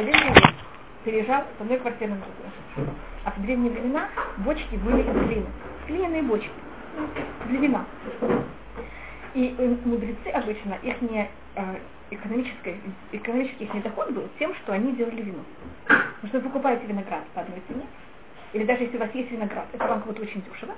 [0.00, 0.54] один человек
[1.04, 2.96] переезжал с одной квартиры на другую.
[3.24, 5.46] А в древние времена бочки были из глины.
[5.86, 6.50] Глиняные бочки.
[7.48, 7.84] Для вина.
[9.34, 11.62] И э, мудрецы обычно, их не, э,
[12.10, 12.76] экономический,
[13.12, 15.44] их недоход был тем, что они делали вино.
[15.86, 17.84] Потому что вы покупаете виноград по одной цене,
[18.52, 20.74] или даже если у вас есть виноград, это вам как очень дешево.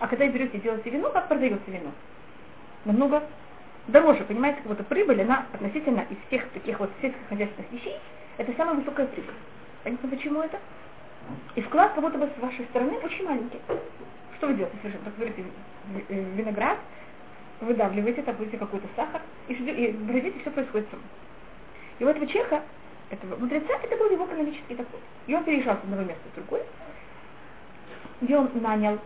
[0.00, 1.92] А когда берете и делаете вино, как продается вино?
[2.84, 3.22] Намного
[3.88, 7.96] дороже, понимаете, как будто прибыль, она относительно из всех таких вот сельскохозяйственных вещей,
[8.38, 9.34] это самая высокая прибыль.
[9.82, 10.58] Понятно, почему это?
[11.54, 13.60] И вклад как будто бы с вашей стороны очень маленький.
[14.36, 15.04] Что вы делаете совершенно?
[15.04, 15.44] Так берете
[16.08, 16.78] виноград,
[17.60, 21.02] выдавливаете, добавите какой-то сахар, и, и глядите, все происходит само.
[21.98, 22.62] И у этого человека,
[23.10, 25.00] этого мудреца, это был его экономический доход.
[25.26, 26.64] И он переезжал с одного места в другое,
[28.20, 28.98] где он нанял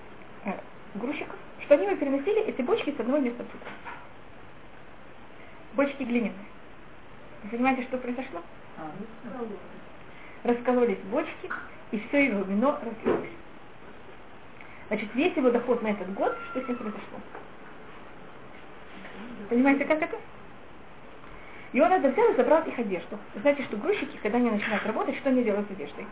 [0.45, 0.53] э,
[0.95, 3.73] грузчиков, что они ему переносили эти бочки с одного места в другое.
[5.75, 6.33] Бочки глиняные.
[7.45, 8.41] Вы понимаете, что произошло?
[10.45, 11.51] Раскололись бочки,
[11.91, 13.31] и все его вино разлилось.
[14.89, 17.19] Значит, весь его доход на этот год, что с ним произошло?
[19.49, 20.17] Понимаете, как это?
[21.73, 23.19] И он это взял и забрал их одежду.
[23.35, 26.07] Знаете, что грузчики, когда они начинают работать, что они делают с одеждой?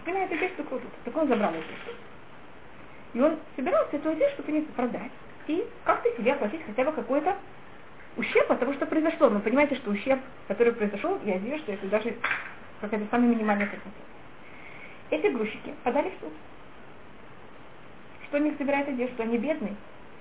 [0.00, 0.90] Спинают одежду кладут.
[1.04, 1.72] Так он забрал одежду.
[3.14, 5.10] И он собирался эту одежду принести продать
[5.46, 7.36] и как-то себе оплатить хотя бы какой-то
[8.16, 9.28] ущерб от того, что произошло.
[9.30, 12.14] Но понимаете, что ущерб, который произошел, я вижу, что это даже
[12.80, 14.04] какая-то самая минимальная компенсация.
[15.10, 16.32] Эти грузчики подали в суд.
[18.28, 19.22] Что они собирают одежду?
[19.22, 19.76] Они бедные.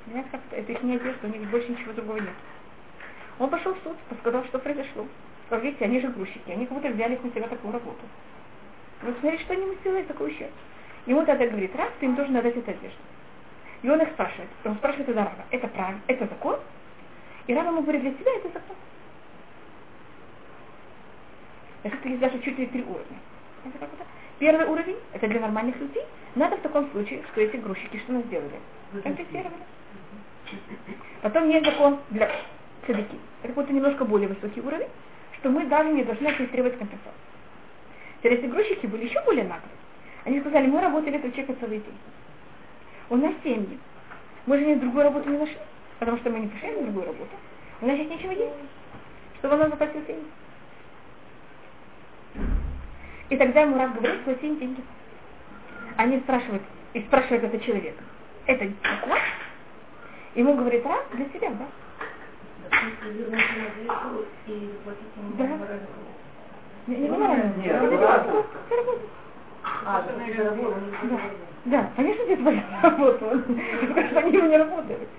[0.05, 0.61] Понимаете, как это?
[0.61, 2.33] Это их не одежда, у них больше ничего другого нет.
[3.39, 5.07] Он пошел в суд, сказал, что произошло.
[5.47, 8.01] Сказал, видите, они же грузчики, они как будто взяли на себя такую работу.
[9.01, 10.51] Вот смотрите, что они ему сделали такой ущерб.
[11.05, 12.97] Ему тогда говорит, раз, ты им должен отдать эту одежду.
[13.81, 14.49] И он их спрашивает.
[14.63, 15.45] Он спрашивает это Рава.
[15.51, 16.01] Это правильно?
[16.07, 16.59] Это закон?
[17.47, 18.75] И ему говорит, для тебя это закон.
[21.83, 23.17] Это есть даже чуть ли три уровня.
[24.39, 26.03] Первый уровень, это для нормальных людей.
[26.35, 28.59] Надо в таком случае, что эти грузчики что нас сделали?
[29.03, 29.53] Компенсировали.
[31.21, 32.31] Потом есть закон для
[32.85, 33.17] цадики.
[33.41, 34.89] Это какой-то немножко более высокий уровень,
[35.39, 37.11] что мы даже не должны требовать компенсации.
[38.19, 39.75] Теперь если грузчики были еще более наглые,
[40.23, 41.97] они сказали, мы работали этого человека целый день.
[43.09, 43.77] У нас семьи.
[44.45, 45.57] Мы же не другую работу не нашли,
[46.03, 47.31] потому что мы не пришли на другую работу.
[47.79, 48.53] У нас сейчас нечего есть.
[49.37, 50.25] Что он нам заплатил деньги?
[53.29, 54.83] И тогда ему раз говорит, плати им деньги.
[55.95, 56.61] Они спрашивают,
[56.93, 57.95] и спрашивает этот человек,
[58.47, 59.17] это закон?
[60.35, 61.67] Ему говорит, раз, для себя, да?
[65.37, 65.47] Да.
[66.87, 67.69] Не, не, не, не,
[69.85, 70.05] а,
[71.03, 71.19] да.
[71.65, 73.25] да, конечно, это твоя работа,
[73.87, 75.09] потому что они его не работают.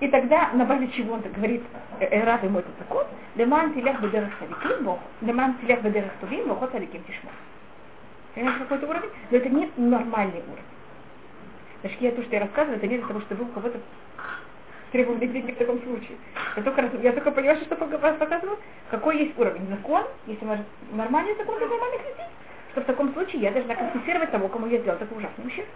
[0.00, 1.62] И тогда на базе чего он говорит,
[2.00, 3.04] Рав ему этот закон,
[3.36, 7.30] леман тилех бедерах садиким, леман тилех бедерах тувим, вохот садиким тишмо.
[8.34, 9.10] Понимаете, какой-то уровень?
[9.30, 10.64] Но это не нормальный уровень.
[11.82, 13.78] Значит, я то, что я рассказываю, это не для того, чтобы у кого-то
[14.90, 16.16] требовали деньги в таком случае.
[16.56, 18.58] Я только, я только понимаю, что показываю,
[18.90, 19.66] какой есть уровень.
[19.68, 22.26] Закон, если мы нормальный закон для нормальных людей,
[22.72, 25.68] что в таком случае я должна компенсировать того, кому я сделал такой ужасный ущерб.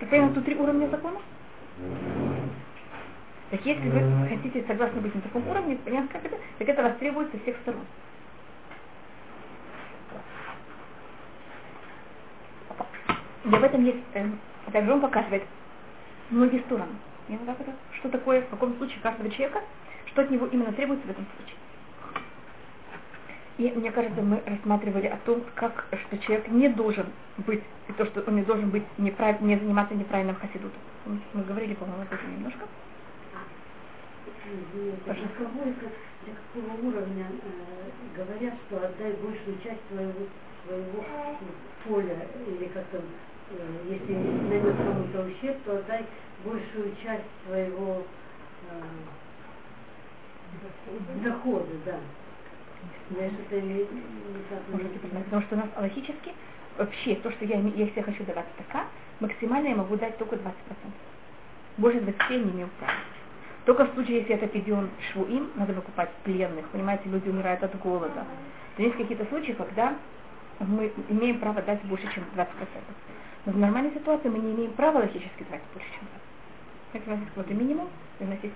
[0.00, 1.18] Понял, тут три уровня закона?
[3.50, 6.96] Так если вы хотите согласны быть на таком уровне, понятно как это, так это вас
[6.98, 7.80] требуется всех сторон.
[13.44, 14.26] И в этом есть, э,
[14.72, 15.44] также он показывает
[16.30, 16.92] многие стороны.
[17.98, 19.62] Что такое, в каком случае каждого человека,
[20.06, 21.56] что от него именно требуется в этом случае.
[23.58, 27.06] И мне кажется, мы рассматривали о том, как что человек не должен
[27.38, 30.78] быть, и то, что он не должен быть неправ, не заниматься неправильным хасидутом.
[31.32, 32.66] Мы говорили, по-моему, об этом немножко.
[35.06, 35.38] Пожалуйста.
[36.26, 40.26] До какого уровня э, говорят, что отдай большую часть своего,
[40.66, 41.04] своего
[41.84, 43.02] поля, или как-то, э,
[43.88, 46.04] если нанес кому-то ущерб, то отдай
[46.44, 48.04] большую часть своего
[48.70, 48.82] э,
[51.24, 51.98] дохода, да.
[54.70, 56.32] Можете понимать, потому что у нас логически
[56.78, 58.86] вообще то, что я, если я хочу давать стакан,
[59.20, 60.42] максимально я могу дать только 20%.
[61.78, 62.94] Больше 20 не имею права.
[63.64, 68.24] Только в случае, если это пидион швуим, надо выкупать пленных, понимаете, люди умирают от голода.
[68.76, 69.96] То есть какие-то случаи, когда
[70.60, 72.46] мы имеем право дать больше, чем 20%.
[73.46, 77.00] Но в нормальной ситуации мы не имеем права логически давать больше, чем 20%.
[77.00, 77.88] Это у нас есть какой-то минимум,
[78.20, 78.54] и у нас есть...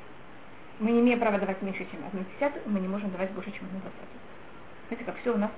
[0.79, 2.01] Мы не имеем права давать меньше, чем
[2.41, 4.20] 1,50, мы не можем давать больше, чем 1,20.
[4.91, 5.51] Смотрите, как все у нас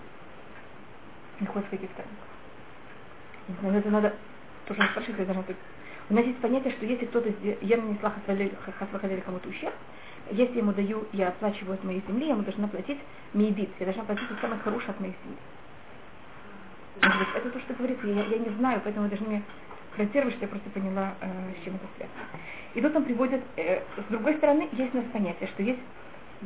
[1.40, 3.78] находится в этих сторонах.
[3.78, 4.14] Это надо
[4.66, 5.54] тоже спрашивать, когда должна
[6.10, 7.32] у нас есть понятие, что если кто-то,
[7.62, 8.12] я нанесла
[8.78, 9.72] хасвахалеля кому-то ущерб,
[10.30, 12.98] если я ему даю, я оплачиваю от моей земли, я ему должна платить
[13.32, 15.38] мейбит, я должна платить от самых хороших от моих земли.
[17.00, 19.42] Говорит, это то, что говорится, я, я не знаю, поэтому вы должны мне
[19.96, 22.20] гарантировать, что я просто поняла, э, с чем это связано.
[22.74, 25.80] И тут он приводит, э, с другой стороны, есть у нас понятие, что есть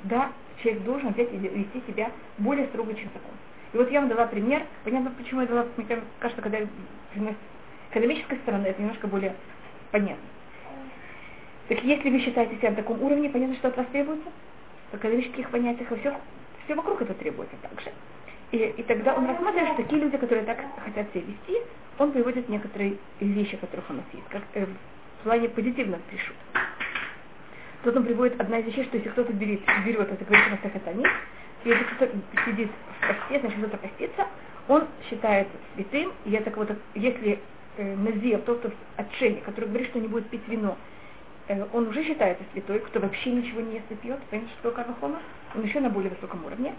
[0.04, 0.30] да,
[0.62, 3.32] человек должен взять и вести себя более строго, чем закон.
[3.72, 5.86] И вот я вам дала пример, понятно, почему я дала, мне
[6.18, 7.34] кажется, когда с
[7.90, 9.34] экономической стороны это немножко более
[9.90, 10.24] понятно.
[11.68, 14.28] Так если вы считаете себя на таком уровне, понятно, что от вас требуется,
[14.92, 16.14] в экономических понятиях, и все,
[16.64, 17.90] все вокруг это требуется также.
[18.52, 21.60] И, и тогда он рассматривает, что такие люди, которые так хотят себя вести,
[21.98, 24.66] он приводит некоторые вещи, которых у нас есть, как э,
[25.20, 26.36] в плане позитивных пришут.
[27.86, 31.06] Тут он приводит одна из вещей, что если кто-то берет, берет это говорит на сахатани,
[31.64, 34.26] если кто-то сидит в посте, значит кто-то постится,
[34.66, 37.38] он считается святым, и это вот, если
[37.76, 40.76] э, Назир, тот, кто отшельник, который говорит, что не будет пить вино,
[41.46, 44.84] э, он уже считается святой, кто вообще ничего не ест и пьет, понимаете, что такое
[44.84, 45.20] кармахома?
[45.54, 46.74] Он еще на более высоком уровне.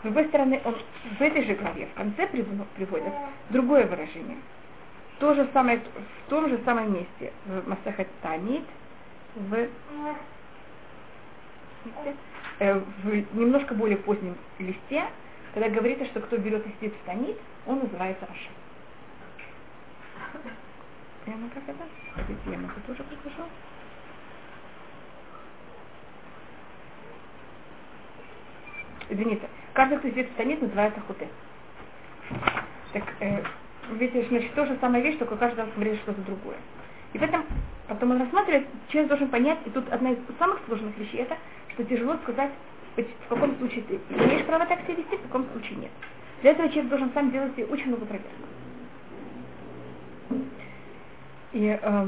[0.00, 0.76] С другой стороны, он
[1.18, 3.12] в этой же главе в конце приводит
[3.48, 4.36] другое выражение.
[5.18, 5.80] То же самое,
[6.26, 8.64] в том же самом месте в Масахат Танит,
[9.34, 9.68] в,
[12.58, 15.04] в немножко более позднем листе,
[15.54, 17.36] когда говорится, что кто берет и сидит в Танит,
[17.66, 18.50] он называется Раша.
[21.24, 21.84] Прямо как это?
[22.14, 23.48] Хотите, я могу тоже покажу.
[29.08, 31.28] Извините, каждый, кто здесь станет, называется хуте.
[32.92, 33.42] Так, э,
[33.92, 36.56] видите, значит, то же самая вещь, только каждый раз говорит что-то другое.
[37.12, 37.44] И поэтому
[37.88, 41.36] потом он рассматривает, человек должен понять, и тут одна из самых сложных вещей это,
[41.74, 42.50] что тяжело сказать,
[42.96, 45.90] в каком случае ты имеешь право так себя вести, в каком случае нет.
[46.42, 48.30] Для этого человек должен сам делать себе очень много проверок.
[51.52, 52.06] И э,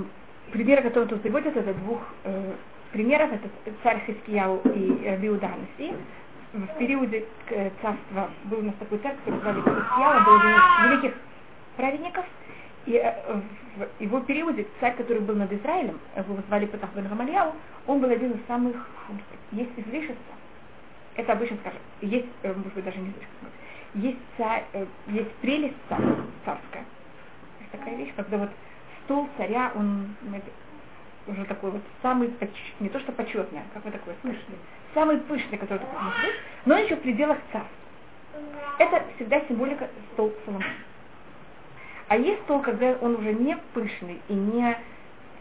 [0.52, 2.52] примеры, которые тут приводят, это двух э,
[2.92, 3.48] примеров, это
[3.82, 5.94] царь Хискияу и э, Биуданаси
[6.52, 10.90] в периоде э, царства был у нас такой царь, который звали Хискияу, был один из
[10.90, 11.14] великих
[11.76, 12.24] праведников,
[12.86, 13.40] и э,
[13.76, 17.52] в его периоде царь, который был над Израилем, его звали Патах бен Рамальяу,
[17.86, 18.76] он был один из самых,
[19.52, 20.34] есть излишества,
[21.16, 23.48] это обычно скажем, есть, э, может быть, даже не излишество,
[23.94, 24.64] есть, царь,
[25.06, 26.84] есть прелесть царская.
[27.60, 28.50] Есть такая вещь, когда вот
[29.04, 30.16] стол царя, он
[31.26, 32.32] уже такой вот самый,
[32.80, 34.56] не то что почетный, а как вы такой пышный,
[34.92, 36.34] самый пышный, который только может быть,
[36.66, 37.70] но еще в пределах царства.
[38.78, 40.66] Это всегда символика стол Соломона.
[42.08, 44.76] А есть стол, когда он уже не пышный и не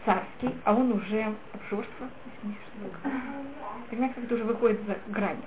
[0.04, 2.08] царский, а он уже обжорство.
[3.90, 5.42] Понимаете, как это уже выходит за грани.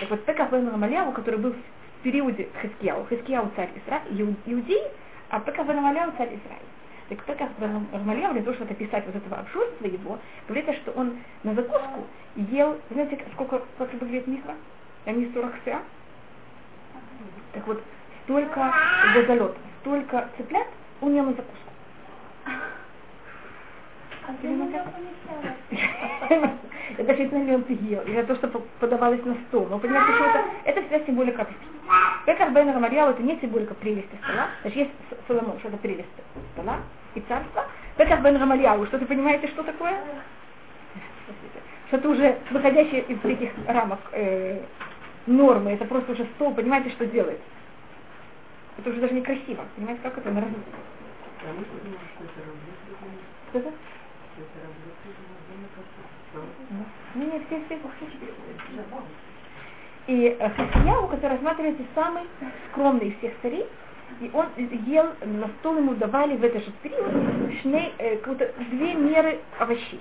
[0.00, 4.82] Так вот, Пеках Бен Рамаляву, который был в периоде Хискияу, Хискияу царь Израиль, Иудеи,
[5.28, 6.66] а Пеках Бен Рамаляву царь Израиль.
[7.08, 11.18] Так Пеках Бен Рамаляву, для того, чтобы описать вот этого обжорства его, говорится, что он
[11.42, 14.54] на закуску ел, знаете, сколько, как выглядит микро?
[15.04, 15.82] Там есть 40 ся.
[17.52, 17.82] Так вот,
[18.24, 18.72] столько
[19.14, 20.66] газолет, столько цыплят
[21.00, 21.56] он ел на закуску.
[26.98, 28.48] Это действительно он ел, или то, что
[28.80, 29.66] подавалось на стол.
[29.68, 31.46] Но понимаете, что это, это вся символика
[32.26, 34.90] Пекар Бен Рамариал это не символика прелести стола, значит есть
[35.26, 36.08] Соломон, что это прелесть
[36.52, 36.76] стола
[37.14, 37.66] и царства.
[37.96, 39.98] Пекар Бен Рамариал, что ты понимаете, что такое?
[41.88, 44.60] Что-то уже выходящее из этих рамок э,
[45.26, 47.40] нормы, это просто уже стол, понимаете, что делает.
[48.78, 50.40] Это уже даже некрасиво, понимаете, как это на
[53.50, 53.72] Что это?
[57.14, 57.78] Не, не, все, все,
[60.06, 62.22] И э, Хасияу, который рассматривается самый
[62.70, 63.66] скромный из всех царей,
[64.20, 64.46] и он
[64.86, 68.16] ел, на стол ему давали в этот же период шней, э,
[68.70, 70.00] две меры овощей.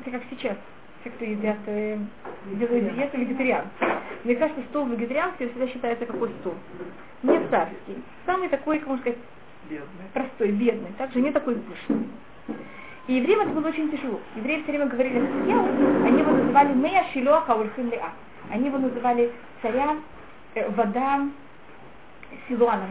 [0.00, 0.56] Это как сейчас,
[1.04, 1.98] те, кто едят, э,
[2.54, 3.70] делают диету вегетарианцы.
[4.24, 6.54] Мне кажется, стол вегетарианский всегда считается какой стол?
[7.22, 8.02] Не царский.
[8.26, 9.18] Самый такой, как можно сказать,
[9.68, 10.06] бедный.
[10.12, 10.92] простой, бедный.
[10.98, 12.08] Также не такой пышный.
[13.08, 14.20] И евреям это было очень тяжело.
[14.36, 15.66] Евреи все время говорили Хискияу,
[16.06, 18.10] они его называли Мея Шилоха Урхим Леа.
[18.50, 19.96] Они его называли царя,
[20.54, 21.28] э, вода
[22.48, 22.86] Силуана.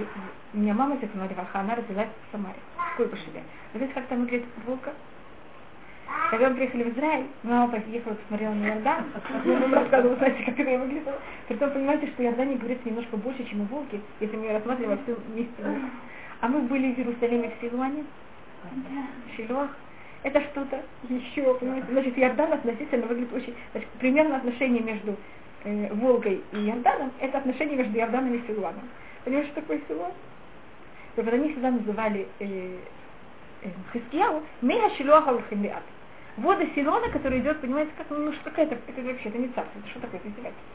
[0.54, 3.44] У меня мама Реваха, она родилась в Самаре, в Койбашеве.
[3.74, 4.92] Вы знаете, как там выглядит волка?
[6.32, 9.06] Когда мы приехали в Израиль, мама поехала, посмотрела на Иордан,
[9.46, 11.20] я вам рассказывала, знаете, как это выглядело.
[11.48, 15.54] Притом понимаете, что Иордане говорится немножко больше, чем и волки, если мы рассматриваем все вместе.
[16.40, 18.06] А мы были в Иерусалиме в Силуане,
[18.64, 19.70] в Шилуах,
[20.24, 25.16] это что-то еще, понимаете, значит, Иордан относительно выглядит очень, значит, примерно отношение между
[25.64, 28.88] э, Волгой и Иорданом, это отношение между Иорданом и Силуаном.
[29.26, 30.12] Понимаешь, что такое Силуан?
[31.16, 32.78] И вот они всегда называли э,
[33.64, 35.84] э, Хискияу, Мега Шилуаха Улхимлиат.
[36.38, 39.88] Воды Силона, который идет, понимаете, как, ну, что какая-то, это вообще, это не царство, это
[39.90, 40.66] что такое, это издевательство.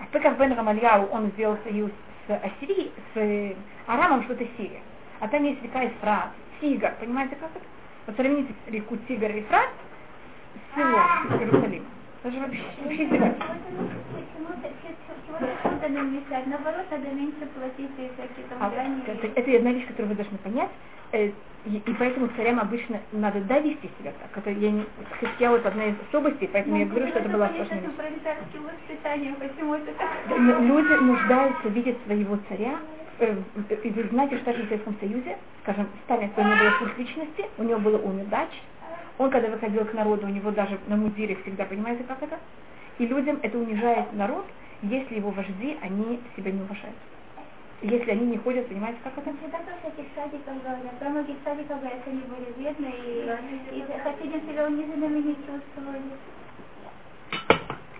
[0.00, 1.90] А так как Бен Рамальяу, он сделал союз
[2.26, 3.56] с Ассирией, с
[3.86, 4.80] Арамом, что это Сирия.
[5.20, 6.30] А там есть река Ефрат,
[6.60, 7.64] Тигр, понимаете, как это?
[8.06, 9.68] Вот сравните реку Тигр и Ефрат
[10.54, 11.86] с Силом, с Иерусалимом.
[12.24, 13.54] Это же вообще, вообще издевательство.
[16.46, 19.02] Наоборот, надо меньше платить и всякие там А, грани.
[19.06, 20.70] это, это одна вещь, которую вы должны понять.
[21.64, 24.36] И, и поэтому царям обычно надо да вести себя так.
[24.36, 24.84] Это я не
[25.20, 27.90] Хискияу это одна из особостей, поэтому я говорю, что это была сложная вещь.
[30.60, 32.78] Люди нуждаются видеть своего царя.
[33.20, 33.36] Э,
[33.84, 37.62] И вы знаете, что в Советском Союзе, скажем, Сталин, у него было курс личности, у
[37.62, 38.48] него было ум и дач.
[39.18, 42.38] Он, когда выходил к народу, у него даже на мундире всегда, понимаете, как это?
[42.98, 44.46] И людям это унижает народ,
[44.82, 46.96] если его вожди, они себя не уважают.
[47.82, 49.36] Если они не ходят, понимаете, как это?
[49.38, 50.98] Всегда про всяких садиков говорят.
[51.00, 52.94] Про многих садиков говорят, что они были бедные,
[53.72, 56.02] и, и хасидим себя униженными не чувствовали.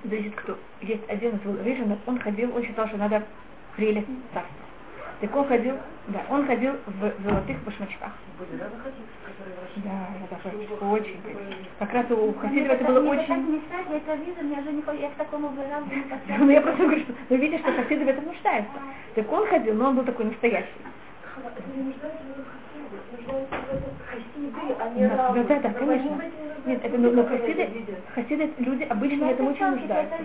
[0.05, 0.57] Зависит кто.
[0.83, 3.25] Есть один из Рижинов, он ходил, он считал, что надо
[3.75, 4.62] прелесть царства.
[5.23, 5.77] Так он ходил,
[6.09, 8.11] да, он ходил в золотых башмачках.
[9.77, 11.23] Да, это очень, очень.
[11.79, 13.53] Как раз у хасидов это было Мне так очень...
[13.53, 16.83] не стали, это вижу, я же не я к такому вырабу не Ну, я просто
[16.83, 18.73] говорю, что вы видите, что хасиды в этом нуждаются.
[19.15, 20.83] Так он ходил, но он был такой настоящий.
[24.97, 26.21] Да, да, да, конечно.
[26.65, 30.17] Нет, это, но, но хасиды, хасиды, люди обычно в этом очень нуждаются.
[30.17, 30.25] Это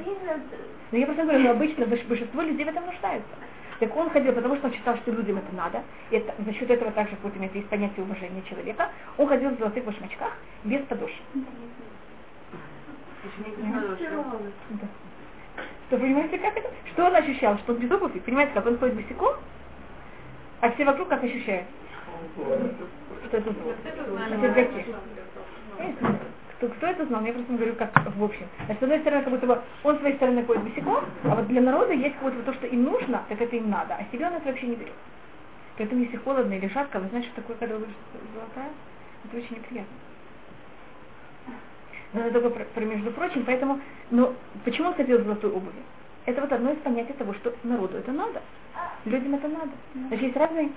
[0.91, 3.35] Но я просто говорю, но обычно больш- большинство людей в этом нуждаются.
[3.79, 5.83] Так он ходил, потому что он считал, что людям это надо.
[6.09, 8.89] И это, за счет этого также, Путин, есть понятие уважения человека.
[9.17, 11.15] Он ходил в золотых башмачках без подошв.
[11.33, 11.41] Да.
[15.87, 16.69] Что, понимаете, как это?
[16.91, 17.57] Что он ощущал?
[17.59, 18.19] Что он без обуви?
[18.19, 19.35] Понимаете, как он ходит босиком,
[20.61, 21.67] а все вокруг как ощущают?
[23.27, 24.33] Что это значит?
[24.33, 24.85] Отвергаки.
[26.57, 27.23] Кто, кто это знал?
[27.23, 28.47] Я просто говорю, как в общем.
[28.65, 31.47] Значит, с одной стороны, как будто бы он с своей стороны ходит босиком, а вот
[31.47, 34.03] для народа есть как будто бы то, что им нужно, так это им надо, а
[34.11, 34.93] себе он это вообще не берет.
[35.77, 37.85] Поэтому если холодно или жарко, вы знаете, что такое, когда вы
[38.33, 38.71] золотая?
[39.25, 39.93] Это очень неприятно.
[42.13, 44.33] Но это только про, про между прочим, поэтому, но
[44.65, 45.81] почему он ходил в золотой обуви?
[46.25, 48.41] Это вот одно из понятий того, что народу это надо.
[49.05, 49.71] Людям это надо.
[49.93, 50.69] Значит, есть разные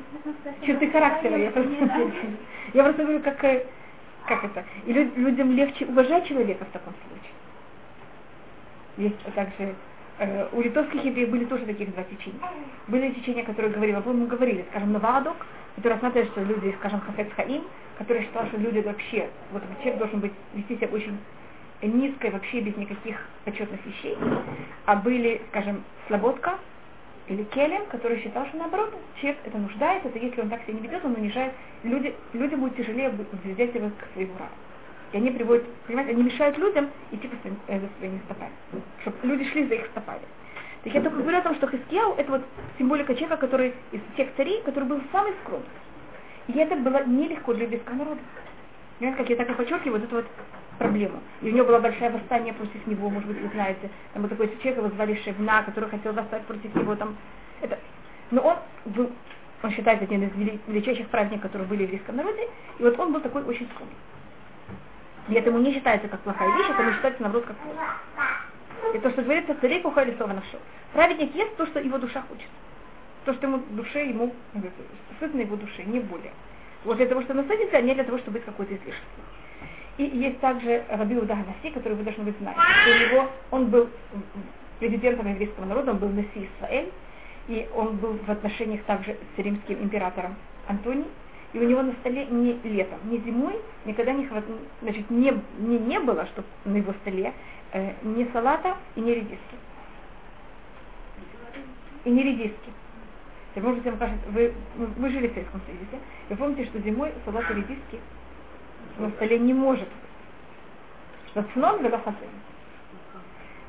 [0.64, 1.37] черты характера.
[1.37, 1.72] Я просто,
[2.75, 3.66] я просто говорю, как, э,
[4.26, 4.64] как это.
[4.86, 7.32] И лю- людям легче уважать человека в таком случае.
[8.96, 9.74] Есть также
[10.18, 12.40] э, у литовских евреев были тоже таких два течения.
[12.88, 15.36] Были течения, которые говорили, вы мы говорили, скажем, Навадок,
[15.76, 17.64] который рассматривает, что люди, скажем, Хафец Хаим,
[17.98, 21.18] который считал, что люди вообще, вот человек должен быть, вести себя очень
[21.82, 24.16] низко и вообще без никаких почетных вещей.
[24.84, 26.58] А были, скажем, Слободка
[27.30, 30.80] или Келем, который считал, что наоборот, человек это нуждает, это если он так себя не
[30.80, 31.52] ведет, он унижает,
[31.84, 34.50] люди, людям будет тяжелее взять его к своему раву.
[35.12, 38.52] И они приводят, понимаете, они мешают людям идти по своим, э, за своими стопами,
[39.02, 40.22] чтобы люди шли за их стопами.
[40.82, 42.42] Так я только говорю о том, что Хискияу это вот
[42.78, 45.66] символика человека, который из всех царей, который был самый скромный.
[46.49, 48.20] И это было нелегко для еврейского народа.
[48.99, 50.26] Понимаете, как я так и подчеркиваю вот эту вот
[50.80, 51.20] проблему.
[51.42, 53.90] И у него было большое восстание против него, может быть, вы знаете.
[54.12, 56.96] Там был такой человек, его звали Шевна, который хотел восстать против него.
[56.96, 57.16] Там,
[57.60, 57.78] это.
[58.30, 58.56] Но он
[58.87, 59.10] был,
[59.62, 62.49] он считается одним из вели- величайших праздников, которые были в еврейском народе.
[62.78, 63.94] И вот он был такой очень скромный.
[65.28, 68.96] И это ему не считается как плохая вещь, это ему считается, наоборот, как плохо.
[68.96, 70.60] И то, что говорится, царей пухай лесова нашел.
[70.94, 72.49] Праведник ест то, что его душа хочет.
[73.26, 74.60] То, что ему душе, ему э,
[75.20, 76.32] сытно его душе, не более.
[76.84, 79.25] Вот для того, чтобы насытиться, а не для того, чтобы быть какой-то излишеством.
[79.99, 82.56] И есть также Раби Наси, который вы должны быть знать.
[82.56, 83.88] У него, он был
[84.78, 86.90] президентом еврейского народа, он был Наси Исраэль,
[87.49, 90.37] и он был в отношениях также с римским императором
[90.68, 91.06] Антоний.
[91.52, 94.44] И у него на столе не летом, не зимой никогда не, хват...
[94.82, 97.32] значит, не, не, не было, что на его столе
[97.73, 99.56] э, ни салата и ни редиски.
[102.04, 102.70] И не редиски.
[103.56, 107.50] Вы можете, вам кажется, вы, вы жили в Советском Союзе, вы помните, что зимой салат
[107.50, 107.99] и редиски
[108.99, 111.30] на столе не может быть.
[111.30, 112.28] Что цнон вела хасым.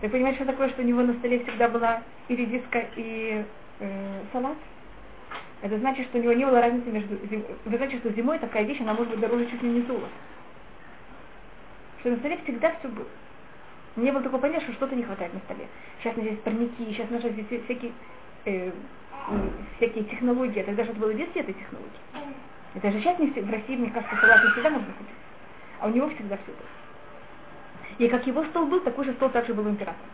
[0.02, 3.46] Вы понимаете, что такое, что у него на столе всегда была и редиска, и
[3.80, 4.58] э, салат?
[5.62, 7.16] Это значит, что у него не было разницы между...
[7.66, 10.08] Вы знаете, что зимой такая вещь, она может быть дороже чуть ли не золота.
[12.00, 13.08] Что на столе всегда все было.
[13.96, 15.68] Не было такого понятия, что что-то не хватает на столе.
[16.00, 17.92] Сейчас здесь парники, сейчас наши здесь всякие,
[18.46, 18.72] э,
[19.78, 20.64] всякие технологии.
[20.64, 21.92] Тогда это было без этой технологии.
[22.76, 25.16] И даже сейчас не в России, мне кажется, салат не всегда можно купить.
[25.80, 26.68] А у него всегда все было.
[27.98, 30.08] И как его стол был, такой же стол также был у императора.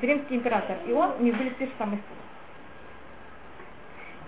[0.00, 0.78] Римский император.
[0.86, 2.18] И он, у них были те же самые столы.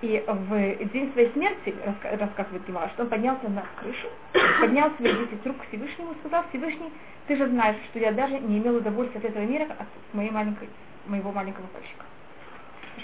[0.02, 4.08] И в день своей смерти, рассказывает Гимара, что он поднялся на крышу,
[4.60, 6.92] поднял свои десять рук к Всевышнему и сказал, Всевышний,
[7.26, 10.68] ты же знаешь, что я даже не имел удовольствия от этого мира, от моей маленькой,
[11.06, 12.04] моего маленького пальчика.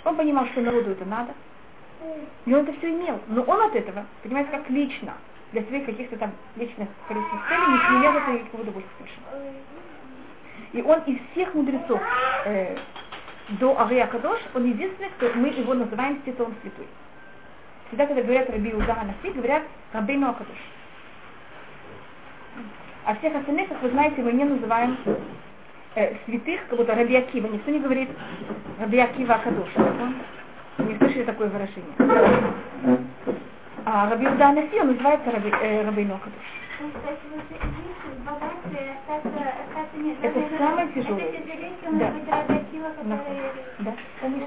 [0.05, 1.33] Он понимал, что народу это надо,
[2.47, 3.21] и он это все имел.
[3.29, 5.15] Но он от этого, понимаете, как лично,
[5.53, 9.55] для своих каких-то там личных корыстных целей, не имел этого никакого удовольствия совершенно.
[10.73, 12.01] И он из всех мудрецов
[12.45, 12.77] э,
[13.59, 16.87] до Ария Кадош, он единственный, кто мы его называем Титон Святой.
[17.89, 20.57] Всегда, когда говорят Раби Уда Наси, говорят Рабейну Акадош.
[23.05, 24.97] А всех остальных, как вы знаете, мы не называем
[25.97, 27.49] э, святых, как будто Раби Акива.
[27.49, 28.09] Никто не говорит
[28.79, 29.69] Раби Акива Акадош.
[30.89, 31.95] Не слышали такое выражение.
[33.85, 36.61] А Раби Уда Наси, он называется Раби, э, Рабейну Акадош.
[40.23, 41.33] Это самое тяжелое.
[41.93, 42.13] Да.
[43.81, 44.47] Да, конечно.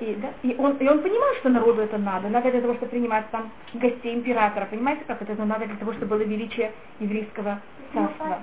[0.00, 2.28] И, да, и, он, и он понимал, что народу это надо.
[2.28, 4.66] Надо для того, чтобы принимать там гостей императора.
[4.66, 5.44] Понимаете, как это?
[5.44, 7.60] Надо для того, чтобы было величие еврейского
[7.92, 8.38] царства.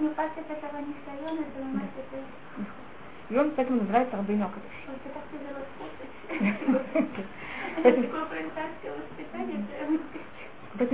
[3.30, 4.52] И он поэтому называется Поэтому,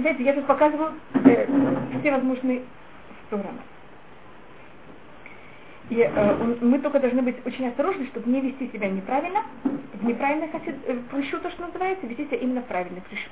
[0.01, 1.48] знаете, я тут показываю э,
[2.00, 2.63] все возможные
[3.27, 3.60] стороны.
[5.89, 10.50] И э, мы только должны быть очень осторожны, чтобы не вести себя неправильно, в неправильный
[10.50, 13.29] хасид, э, то, что называется, вести себя именно в правильный прыщу.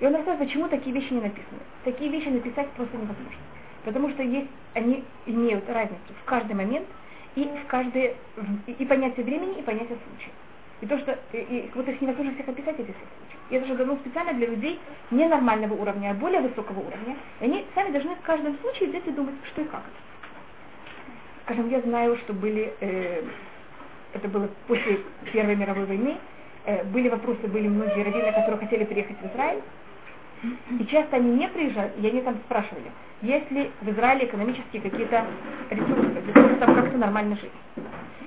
[0.00, 1.60] И он рассказывает, почему такие вещи не написаны.
[1.84, 3.38] Такие вещи написать просто невозможно.
[3.84, 6.86] Потому что есть, они имеют разницу в каждый момент
[7.36, 8.14] и в каждое,
[8.66, 10.32] и, и понятие времени, и понятие случая.
[10.80, 13.40] И то, что и, и, вот их невозможно всех описать, эти всех случаев.
[13.50, 17.16] И это же дано специально для людей ненормального уровня, а более высокого уровня.
[17.40, 19.82] И они сами должны в каждом случае взять и думать, что и как.
[21.44, 23.22] Скажем, я знаю, что были, э,
[24.14, 25.00] это было после
[25.32, 26.16] Первой мировой войны,
[26.64, 29.60] э, были вопросы, были многие раввины, которые хотели приехать в Израиль,
[30.78, 32.90] и часто они не приезжали, и они там спрашивали,
[33.22, 35.24] есть ли в Израиле экономические какие-то
[35.70, 36.03] ресурсы,
[36.66, 37.52] там как-то нормально жить.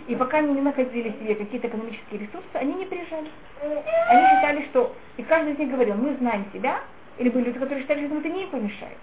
[0.08, 3.30] И пока они не находили себе какие-то экономические ресурсы, они не приезжали.
[3.62, 4.96] Они считали, что...
[5.18, 6.80] И каждый из них говорил, мы знаем себя,
[7.18, 8.98] или были люди, которые считали, что им это не помешает.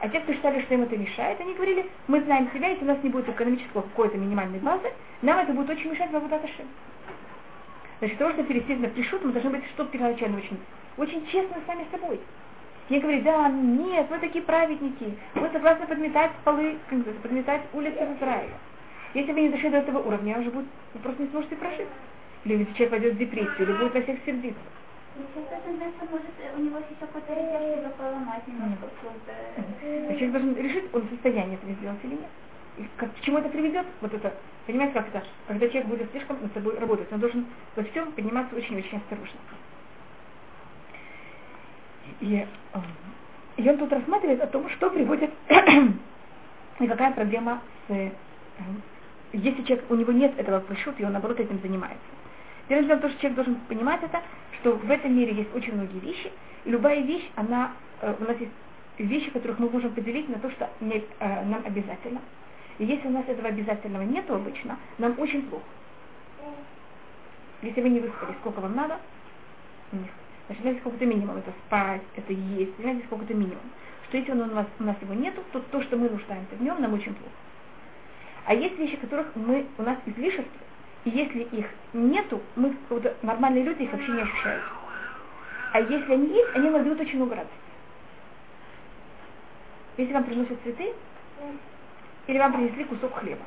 [0.00, 2.88] А те, кто считали, что им это мешает, они говорили, мы знаем себя, если у
[2.88, 6.66] нас не будет экономического какой-то минимальной базы, нам это будет очень мешать в Абудаташем.
[7.98, 10.58] Значит, того, что перейти на пришут, мы должны быть что первоначально очень,
[10.98, 12.20] очень честны сами с собой.
[12.88, 16.76] Не говорить, да, нет, мы такие праведники, мы согласны подметать полы,
[17.22, 18.52] подметать улицы в Израиле.
[19.14, 21.88] Если вы не дошли до этого уровня, уже будет, вы просто не сможете прожить.
[22.44, 24.60] Или человек пойдет в депрессию, или будет во всех сердиться.
[30.14, 32.30] человек должен решить, он в состоянии это сделать или нет.
[32.76, 33.86] И как, к чему это приведет?
[34.00, 35.24] Вот это, понимаете, как это?
[35.46, 39.40] Когда человек будет слишком над собой работать, он должен во всем подниматься очень-очень осторожно.
[42.20, 42.82] И, эм,
[43.56, 45.30] и он тут рассматривает о том, что приводит
[46.80, 48.82] и какая проблема с эм,
[49.38, 51.98] если человек, у него нет этого пришут, и он наоборот этим занимается.
[52.68, 54.22] Дело в том, что человек должен понимать это,
[54.60, 56.32] что в этом мире есть очень многие вещи,
[56.64, 58.52] и любая вещь, она, э, у нас есть
[58.98, 62.20] вещи, которых мы можем поделить на то, что не, э, нам обязательно.
[62.78, 65.64] И если у нас этого обязательного нету обычно, нам очень плохо.
[67.62, 68.98] Если вы не выспали, сколько вам надо,
[69.90, 71.38] значит, знаете, сколько-то минимум.
[71.38, 73.64] Это спать, это есть, знаете, сколько-то минимум.
[74.08, 76.80] Что если у нас, у нас его нету, то то, что мы нуждаемся в нем,
[76.80, 77.32] нам очень плохо.
[78.46, 80.60] А есть вещи, которых мы, у нас излишество,
[81.04, 84.62] и если их нету, мы, вот, нормальные люди их вообще не ощущают.
[85.72, 87.56] А если они есть, они нам дают очень много радости.
[89.96, 90.92] Если вам приносят цветы,
[92.28, 93.42] или вам принесли кусок хлеба.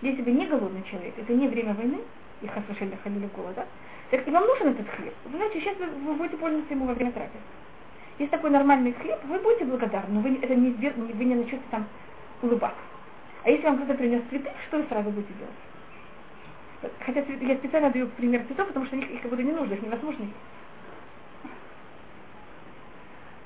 [0.00, 1.98] Если вы не голодный человек, это не время войны,
[2.42, 3.66] и хасвашель халили голода,
[4.10, 5.14] так и вам нужен этот хлеб.
[5.24, 7.42] Вы знаете, сейчас вы, вы будете пользоваться ему во время трапезы.
[8.18, 11.86] Есть такой нормальный хлеб, вы будете благодарны, но вы, это не, вы не начнете там
[12.42, 12.89] улыбаться.
[13.42, 16.92] А если вам кто-то принес цветы, что вы сразу будете делать?
[17.04, 19.82] Хотя я специально даю пример цветов, потому что их, их как будто не нужно, их
[19.82, 20.36] невозможно есть.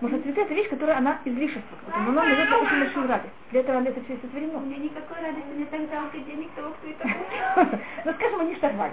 [0.00, 3.32] Потому что цветы это вещь, которая она излишества, но она дает очень большую радость.
[3.50, 4.58] Для этого это все сотворено.
[4.58, 8.92] У меня никакой радости, мне так жалко денег того, кто это Ну скажем, они сорвали.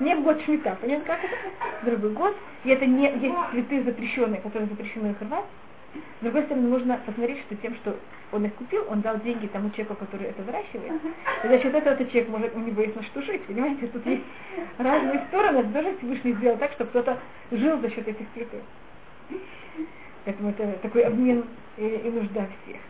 [0.00, 1.36] Не в год шмита, понятно, как это?
[1.82, 2.36] Другой год.
[2.64, 5.44] И это не есть цветы запрещенные, которые запрещены их рвать.
[5.94, 7.96] С другой стороны, нужно посмотреть, что тем, что
[8.32, 10.92] он их купил, он дал деньги тому человеку, который это выращивает.
[11.44, 13.86] И за счет этого этот человек может, у него есть на что жить, понимаете?
[13.86, 14.22] Тут есть
[14.78, 17.18] разные стороны, даже Всевышний сделал так, чтобы кто-то
[17.52, 18.60] жил за счет этих цветов.
[20.24, 21.44] Поэтому это такой обмен
[21.78, 22.80] и, и нужда всех.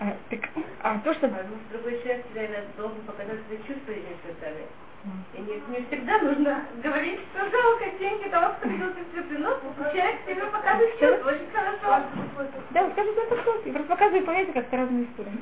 [0.00, 0.40] А, так,
[0.82, 1.26] а то, что...
[1.26, 4.64] А ну, другой человек тебе должен показать свои чувства или цветами.
[5.34, 9.58] И не, не всегда нужно говорить, что жалко деньги того, кто родился цветы, но
[9.92, 12.04] человек тебе показывает чувства, очень хорошо.
[12.70, 13.82] Да, вот каждый это просто.
[13.88, 15.32] Показываю, понимаете, как-то разные истории.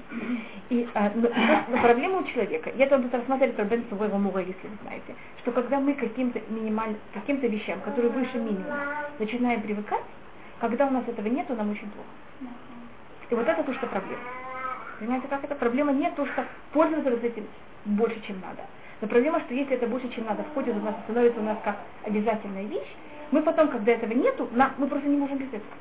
[0.71, 1.29] И а, но,
[1.69, 5.53] но проблема у человека, я там тут рассматриваю проблему своего муга, если вы знаете, что
[5.53, 10.05] когда мы каким-то минимальным, каким-то вещам, которые выше минимума, начинаем привыкать,
[10.59, 12.09] когда у нас этого нету, нам очень плохо.
[13.29, 14.23] И вот это то, что проблема.
[14.99, 15.55] Понимаете, как это?
[15.55, 17.47] Проблема не то, что пользоваться этим
[17.85, 18.63] больше, чем надо.
[19.01, 21.77] Но проблема, что если это больше, чем надо, входит у нас, становится у нас как
[22.05, 22.97] обязательная вещь,
[23.31, 25.73] мы потом, когда этого нету, нам, мы просто не можем без этого.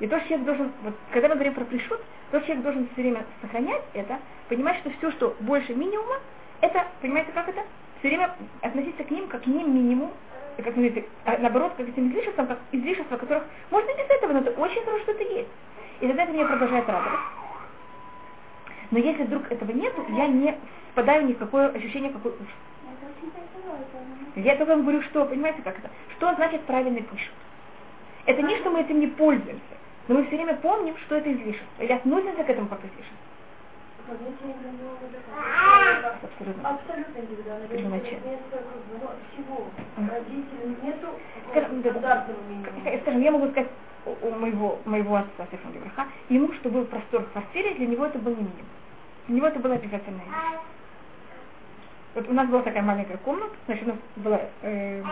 [0.00, 3.02] И то, что человек должен, вот, когда мы говорим про пришут, то, человек должен все
[3.02, 6.16] время сохранять это, понимать, что все, что больше минимума,
[6.60, 7.62] это, понимаете, как это?
[7.98, 10.12] Все время относиться к ним как к ним минимум,
[10.56, 10.74] как,
[11.24, 14.82] а наоборот, как к этим излишествам, как излишества, которых можно без этого, но это очень
[14.84, 15.48] хорошо, что это есть.
[16.00, 17.37] И тогда это меня продолжает радовать.
[18.90, 20.56] Но если вдруг этого нету, я не
[20.92, 22.46] впадаю ни в какое ощущение, какой ужас.
[24.36, 25.90] Я только вам говорю, что, понимаете, как это?
[26.16, 27.32] Что значит правильный пишут?
[28.26, 31.82] Это не, что мы этим не пользуемся, но мы все время помним, что это излишество,
[31.82, 33.16] или относимся к этому как излишество.
[36.22, 36.68] Абсолютно.
[36.68, 37.66] Абсолютно индивидуально.
[40.82, 41.08] Нету
[41.50, 41.82] Скажем.
[43.02, 43.68] Скажем, я могу сказать
[44.22, 48.18] у моего, моего отца, Стефана Гебраха, ему, что был простор в квартире, для него это
[48.18, 48.77] был не минимум.
[49.28, 50.60] Для него это была обязательная вещь.
[52.14, 55.02] Вот у нас была такая маленькая комната, значит, у нас была, э,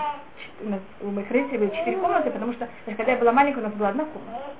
[0.65, 3.61] у, нас, у моих родителей были четыре комнаты, потому что, значит, когда я была маленькая,
[3.61, 4.55] у нас была одна комната.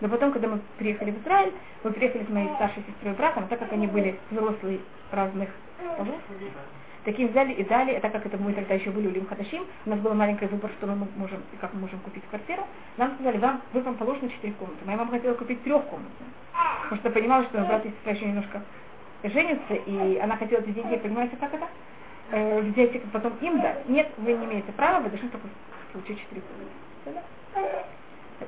[0.00, 1.52] Но потом, когда мы приехали в Израиль,
[1.84, 4.80] мы приехали с моей старшей сестрой и братом, а так как они были взрослые
[5.12, 5.48] разных
[7.04, 9.98] таким взяли и дали, так как это мы тогда еще были Улим Хадашим, у нас
[10.00, 12.62] был маленький выбор, что мы можем и как мы можем купить квартиру,
[12.96, 14.84] нам сказали, вам, вы вам положено четыре комнаты.
[14.84, 16.30] Моя мама хотела купить трехкомнатную,
[16.84, 18.62] потому что понимала, что брат и сестра еще немножко
[19.22, 21.68] женятся, и она хотела эти деньги, понимаете, как это?
[22.32, 23.88] Э, взять и потом им дать.
[23.88, 25.48] Нет, вы не имеете права, вы должны только
[25.92, 26.72] получить четыре комнаты.
[27.06, 27.22] Да?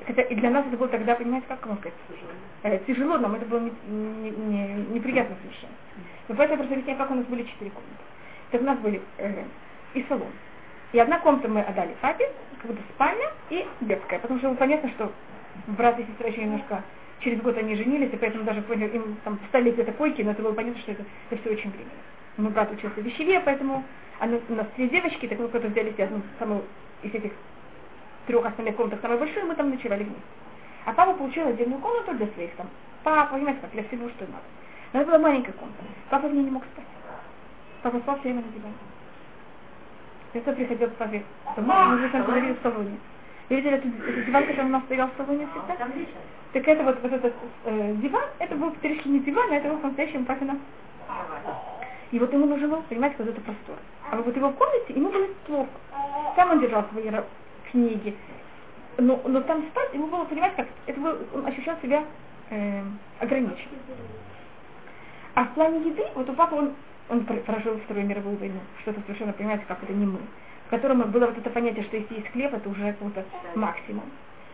[0.07, 1.99] Хотя и для нас это было тогда, понимаете, как вам сказать,
[2.62, 5.73] э, тяжело, нам это было не, не- не- неприятно совершенно.
[6.29, 8.05] Но поэтому просто объясняю, как у нас были четыре комнаты.
[8.51, 9.45] Так у нас были э,
[9.95, 10.33] и салон.
[10.93, 15.13] И одна комната мы отдали папе, как будто спальня и детская, потому что понятно, что
[15.69, 16.85] брат и сестра еще немножко
[17.21, 20.43] через год они женились, и поэтому даже поняли, им там стали где-то койки, но это
[20.43, 21.93] было понятно, что это, это все очень временно.
[22.37, 23.85] Мой брат учился в вещеве, поэтому
[24.21, 26.63] она- у нас три девочки, так мы просто взяли себе одну самую
[27.03, 27.33] из этих
[28.27, 30.23] трех основных комнатах, самую большую, мы там ночевали вместе.
[30.85, 32.69] А папа получил отдельную комнату для своих там,
[33.03, 34.45] папа, понимаете, как для всего, что надо.
[34.92, 35.83] Но это была маленькая комната.
[36.11, 36.85] Папа в ней не мог спать.
[37.83, 38.74] Папа спал все время на диване.
[40.35, 41.22] Я кто приходил к папе
[41.57, 42.98] домой, мы же там говорили в салоне.
[43.48, 45.88] Вы видели эту, эту диван, который у нас стоял в салоне всегда?
[46.52, 49.78] Так это вот, вот этот э, диван, это был перешли не диван, а это был
[49.78, 50.59] по-настоящему папина.
[52.11, 53.76] И вот ему нужен был, понимаете, какой-то простор.
[54.11, 55.70] А вот его в комнате, ему было плохо.
[56.37, 57.11] Там он держал свои
[57.70, 58.14] книги.
[58.98, 62.05] Но, но там спать, ему было, понимаете, как, это был, он ощущал себя
[62.50, 62.83] э,
[63.18, 63.68] ограничен.
[65.35, 66.75] А в плане еды, вот у папы он,
[67.09, 70.21] он пр- прожил Вторую мировую войну, что-то совершенно, понимаете, как это не мы,
[70.66, 74.05] в котором было вот это понятие, что если есть хлеб, это уже какой-то максимум.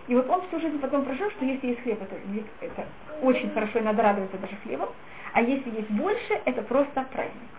[0.06, 2.16] И вот он всю жизнь потом прожил, что если есть хлеб, это,
[2.60, 2.86] это
[3.22, 4.88] очень хорошо, и надо радоваться даже хлебом,
[5.32, 7.50] а если есть больше, это просто праздник.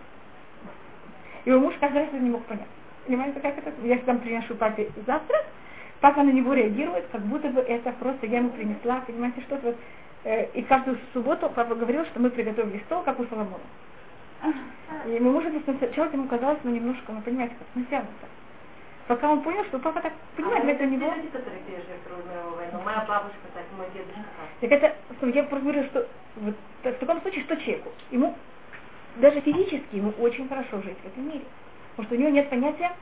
[1.44, 2.66] И мой муж каждый раз это не мог понять.
[3.06, 3.72] Понимаете, как это?
[3.82, 5.44] Я там приношу папе завтрак,
[6.00, 9.76] папа на него реагирует, как будто бы это просто я ему принесла, понимаете, что-то вот.
[10.24, 13.64] Э, И каждую субботу папа говорил, что мы приготовили стол, как у Соломона.
[15.06, 18.26] И муж это сначала ему казалось, ну немножко, ну понимаете, как натянуто.
[19.06, 21.98] Пока он понял, что папа так, понимаете, а это люди, которые пережили
[22.30, 22.80] мировую войну.
[22.84, 24.48] Моя бабушка так, мой дедушка так.
[24.60, 26.54] Так это, что я говорю, что вот,
[26.84, 27.90] в таком случае что человеку?
[28.10, 28.36] Ему
[29.16, 31.44] даже физически ему очень хорошо жить в этом мире.
[31.90, 32.92] Потому что у него нет понятия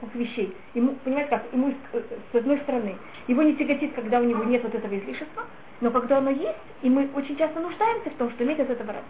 [0.00, 0.56] каких вещей.
[0.74, 2.96] Ему, понимаете как, ему с, с одной стороны,
[3.28, 5.44] его не тяготит, когда у него нет вот этого излишества,
[5.80, 8.92] но когда оно есть, и мы очень часто нуждаемся в том, что иметь от этого
[8.92, 9.08] радость.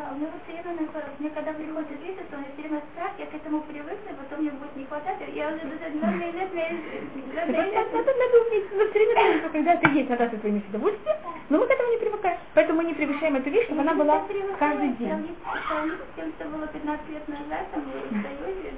[0.00, 1.12] У меня вот все время наоборот.
[1.18, 4.40] Мне когда приходит излишество, у меня все время страх, я к этому привыкну, и потом
[4.40, 5.20] мне будет не хватать.
[5.34, 9.74] Я уже даже главное лет, вот, надо, надо, надо уметь, ну, все время что когда
[9.74, 11.16] это есть, надо это иметь удовольствие,
[11.50, 12.38] но мы к этому не привыкаем.
[12.54, 14.24] Поэтому мы не превышаем эту вещь, чтобы она была
[14.58, 15.36] каждый день.
[15.68, 18.72] Сравнить с тем, что было 15 лет назад, там, в Союзе.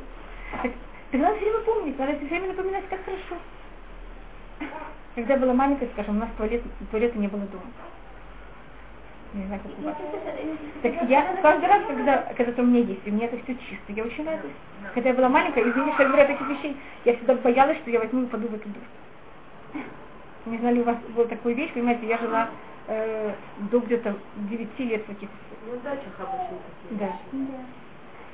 [1.12, 3.37] Так, так надо все время помнить, надо все время напоминать, как хорошо.
[5.14, 7.64] Когда я была маленькая, скажем, у нас туалет, туалета не было дома.
[9.35, 9.96] Не знаю, как у вас.
[10.83, 13.55] Так я каждый раз, когда, когда это у меня есть, и у меня это все
[13.57, 14.55] чисто, я очень радуюсь.
[14.94, 17.90] Когда я была маленькая, извини, что я говорю о таких вещей, я всегда боялась, что
[17.90, 19.85] я возьму и упаду в эту дурь.
[20.46, 22.48] Не знаю, ли у вас была такая вещь, понимаете, я жила
[22.88, 23.33] э,
[23.70, 25.37] до где-то 9 лет каких-то.
[25.66, 26.98] Ну, дачах обычно такие.
[26.98, 27.18] Да.
[27.33, 27.64] Да.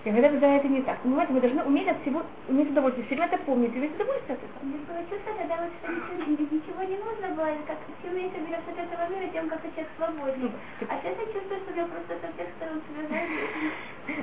[0.04, 0.98] И когда тогда это не так.
[1.00, 3.04] Понимаете, мы должны уметь от всего, уметь удовольствие.
[3.06, 4.62] Все время это помнить, иметь удовольствие от этого.
[4.62, 8.62] Мне было чувство, когда вот что ничего, ничего не нужно было, как чем меньше берешь
[8.62, 10.52] от этого мира, тем как-то человек свободнее.
[10.88, 13.02] А сейчас я чувствую, что я просто со всех сторон себя.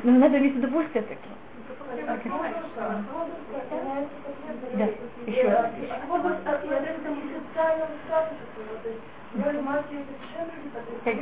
[0.03, 1.35] Но надо иметь удовольствие от этого.
[4.73, 4.87] Да,
[5.27, 5.71] еще раз.
[11.03, 11.15] Как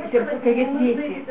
[0.50, 1.24] есть дети.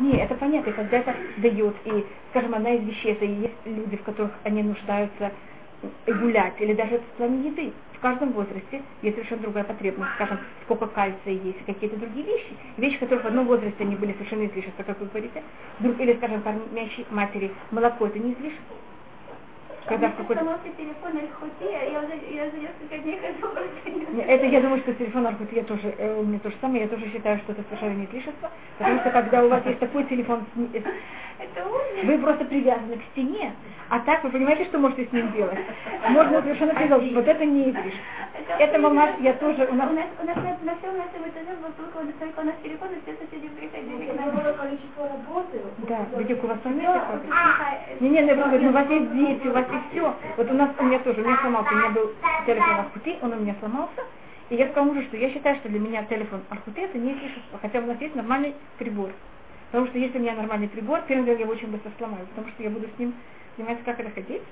[0.00, 3.96] Не, это понятно, и когда это дает, и, скажем, одна из вещей, это есть люди,
[3.96, 5.32] в которых они нуждаются
[6.06, 7.72] гулять, или даже в плане еды.
[7.94, 12.56] В каждом возрасте есть совершенно другая потребность, скажем, сколько кальция есть, какие-то другие вещи.
[12.76, 15.42] Вещи, которые в одном возрасте они были совершенно излишества, как вы говорите,
[15.80, 18.76] или, скажем, кормящей матери молоко, это не излишество.
[19.86, 20.44] Когда в какой-то...
[20.76, 25.26] Телефон Аль-Хути, я уже, я уже несколько дней хожу просто Это я думаю, что телефон
[25.26, 27.94] Архут, я тоже, э, у меня то же самое, я тоже считаю, что это совершенно
[27.94, 30.84] не излишество, потому что когда у вас есть такой телефон, с.
[32.04, 33.52] Вы просто привязаны к стене,
[33.88, 35.58] а так вы понимаете, что можете с ним делать.
[36.10, 38.02] Можно совершенно сказать, вот это не излишество.
[38.58, 41.72] Это мамаш, я тоже, у нас У нас, у нас на, всем нашем этаже был
[41.72, 44.54] только, у нас- только у нас телефон, все соседи приходили к нам.
[44.54, 45.62] количество работы.
[45.78, 47.18] Да, видите, у вас там есть Да, такое?
[47.18, 50.14] такая- Не, не, я говорю, ну, у вас есть дети, у вас есть все.
[50.36, 52.14] Вот у нас, у меня тоже, у меня сломался, у меня был
[52.46, 54.00] телефон Архути, он у меня сломался.
[54.48, 57.58] И я сказала мужу, что я считаю, что для меня телефон Архути это не излишество,
[57.60, 59.12] хотя у нас есть нормальный прибор.
[59.72, 62.48] Потому что если у меня нормальный прибор, первым делом я его очень быстро сломаю, потому
[62.48, 63.14] что я буду с ним
[63.56, 64.42] понимаете, как это ходить.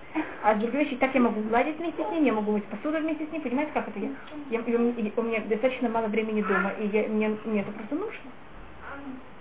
[0.43, 2.99] А с другой вещи, так я могу гладить вместе с ним, я могу мыть посуду
[2.99, 4.09] вместе с ним, понимаете, как это я?
[4.51, 8.31] я, я- у меня достаточно мало времени дома, и я, мне, мне это просто нужно.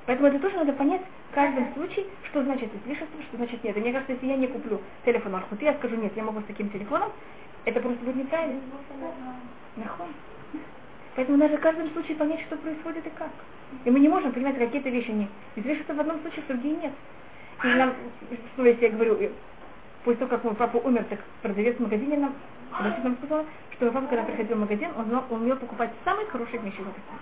[0.05, 3.77] Поэтому это тоже надо понять в каждом случае, что значит излишество, что значит нет.
[3.77, 6.45] И мне кажется, если я не куплю телефон Архут, я скажу, нет, я могу с
[6.45, 7.11] таким телефоном,
[7.65, 8.61] это просто будет неправильно.
[9.77, 10.07] Нахон.
[11.19, 13.27] Поэтому надо в каждом случае понять, что происходит и как.
[13.83, 15.27] И мы не можем понимать, какие-то вещи не
[15.57, 16.93] излишества в одном случае, в другие нет.
[17.61, 17.93] И нам,
[18.53, 19.19] что я говорю,
[20.05, 22.35] после того, как мой папа умер, так продавец в магазине нам,
[22.71, 26.61] продавец нам сказал, что мой папа, когда приходил в магазин, он умел покупать самые хорошие
[26.61, 27.19] вещи в магазине.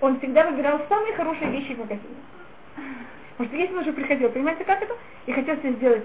[0.00, 2.14] Он всегда выбирал самые хорошие вещи в магазине.
[3.36, 4.94] Потому что если он уже приходил, понимаете, как это,
[5.26, 6.04] и хотел себе сделать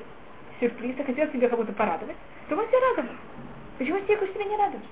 [0.60, 2.18] сюрприз, и хотел себе кого-то порадовать,
[2.50, 3.16] то он себя радовал.
[3.78, 4.88] Почему себе себя не радовать?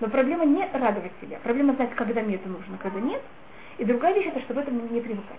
[0.00, 1.38] Но проблема не радовать себя.
[1.42, 3.20] Проблема знать, когда мне это нужно, когда нет.
[3.78, 5.38] И другая вещь, это чтобы этому не привыкать.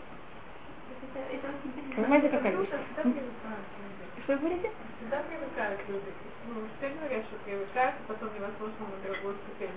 [1.14, 2.70] Это, это Понимаете, какая вещь?
[4.24, 4.70] Что вы говорите?
[4.98, 6.14] Всегда привыкают люди.
[6.48, 9.76] Ну, все говорят, что привыкают, а потом невозможно на другую ступень.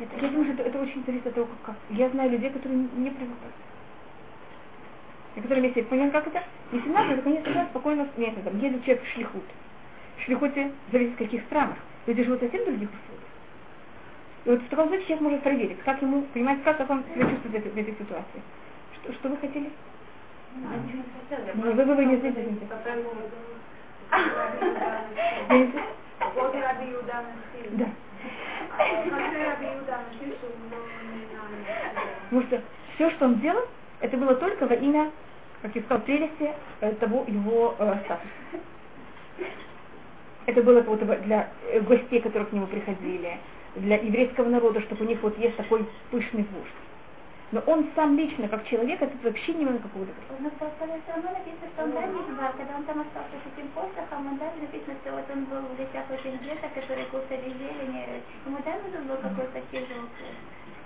[0.00, 1.76] Это, я думаю, что это, это очень зависит от того, как.
[1.90, 3.54] Я знаю людей, которые не привыкают.
[5.36, 6.42] И которые если понять, как это,
[6.72, 8.58] если надо, то, конечно, да, спокойно с методом.
[8.58, 9.44] Едет человек в шлихут.
[10.16, 11.76] В шлихуте зависит в каких странах.
[12.06, 13.19] Люди живут совсем других условиях.
[14.44, 17.28] И вот в таком случае человек может проверить, как ему, понимаете, как, как он себя
[17.28, 18.42] чувствует в этой, в этой ситуации.
[19.02, 19.70] Что, что вы хотели?
[20.56, 22.48] Не, вы, вы, вы не знаете.
[27.72, 27.86] Да.
[32.30, 32.62] Потому что
[32.94, 33.68] все, что он делал,
[34.00, 35.10] это было только во имя,
[35.62, 38.30] как я сказал, прелести э, того его э, статуса.
[40.46, 43.38] Это было бы для э, гостей, которые к нему приходили,
[43.76, 46.80] для еврейского народа, чтобы у них вот есть такой пышный вождь.
[47.52, 50.38] Но он сам лично, как человек, это вообще не имел никакого доверия.
[50.38, 54.26] Но все равно написано, что он ранний ждал, когда он там остался с этим посохом,
[54.30, 58.58] он даже написано, что вот он был в гостях у пингвета, которые кусали зелень, ему
[58.62, 60.06] да нужен был какой-то тяжелый.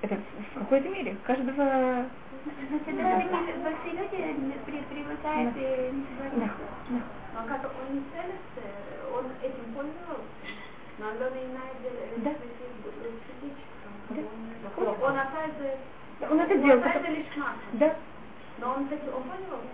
[0.01, 1.17] Это в какой-то мере.
[1.25, 2.07] Каждого...
[2.45, 6.05] Значит, да, такие большие люди при, привыкают и не
[6.41, 6.51] Да,
[6.89, 7.01] да.
[7.37, 8.65] А как он не целится,
[9.13, 10.14] он этим пользовался.
[11.05, 12.33] Но Инайдер Да.
[14.77, 15.79] Он, он оказывается,
[16.31, 16.81] Он это он делал.
[16.81, 17.27] потому- лишь.
[17.75, 17.95] Да,
[18.59, 19.69] Но он, он пользовался.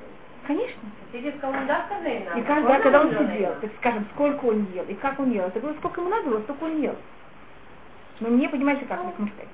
[0.46, 0.80] конечно.
[1.12, 5.60] И когда, когда он сидел, так скажем, сколько он ел и как он ел, это
[5.60, 6.96] было сколько ему надо было, столько он ел.
[8.18, 9.48] Но мне, понимаете, как как можно сказать?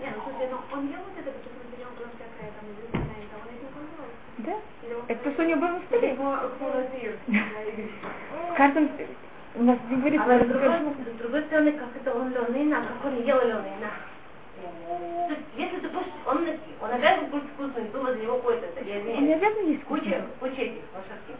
[0.00, 2.64] Не, ну слушай, но он ел вот это, потому что у него была всякая там
[2.72, 4.16] изысканная, там он этим пользовался.
[4.38, 4.56] Да?
[5.08, 6.16] Это то, что у него было на столе.
[8.50, 8.90] В каждом...
[9.58, 10.20] У нас не говорит...
[10.24, 13.90] А с другой, с другой стороны, как это он ленина, как он ел ленина.
[14.56, 16.46] То есть, Если ты хочешь, он,
[16.80, 20.24] он обязан быть вкусным, было для него какое-то, я Он не извиняюсь, обязан есть куча,
[20.38, 21.34] куча этих лошадки.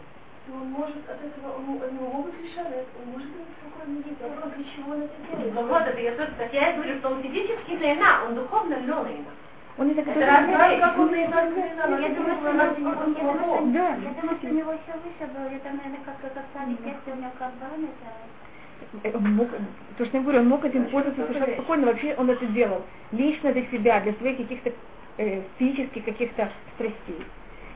[0.51, 4.53] Он может от этого, он, у него могут решать, он может быть спокойно есть, вопрос,
[4.53, 5.53] для чего он это делает.
[5.53, 9.31] Ну вот, это я тоже, так я говорю, что он физически ленина, он духовно ленина.
[9.79, 10.11] Он не Это.
[10.79, 11.45] Как он и так
[12.01, 13.89] Я думаю, что, Да.
[13.95, 17.31] я думаю, что у него еще выше был, это, наверное, как, как если у него
[17.39, 19.07] это...
[19.07, 19.47] э, он мог,
[19.97, 23.53] то, что я говорю, он мог этим пользоваться совершенно спокойно, вообще он это делал лично
[23.53, 24.73] для себя, для своих каких-то
[25.17, 27.25] э, физических каких-то страстей.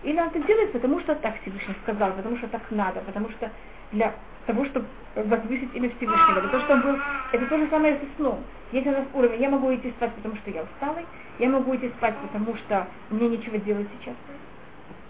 [0.04, 3.50] Или он это делает, потому что так Всевышний сказал, потому что так надо, потому что
[3.94, 4.14] для
[4.46, 6.42] того, чтобы возвысить имя Всевышнего.
[6.42, 6.98] Для того, что он был,
[7.32, 8.44] это то же самое со сном.
[8.72, 11.06] Если у нас уровень, я могу идти спать, потому что я усталый,
[11.40, 14.16] я могу идти спать, потому что мне нечего делать сейчас.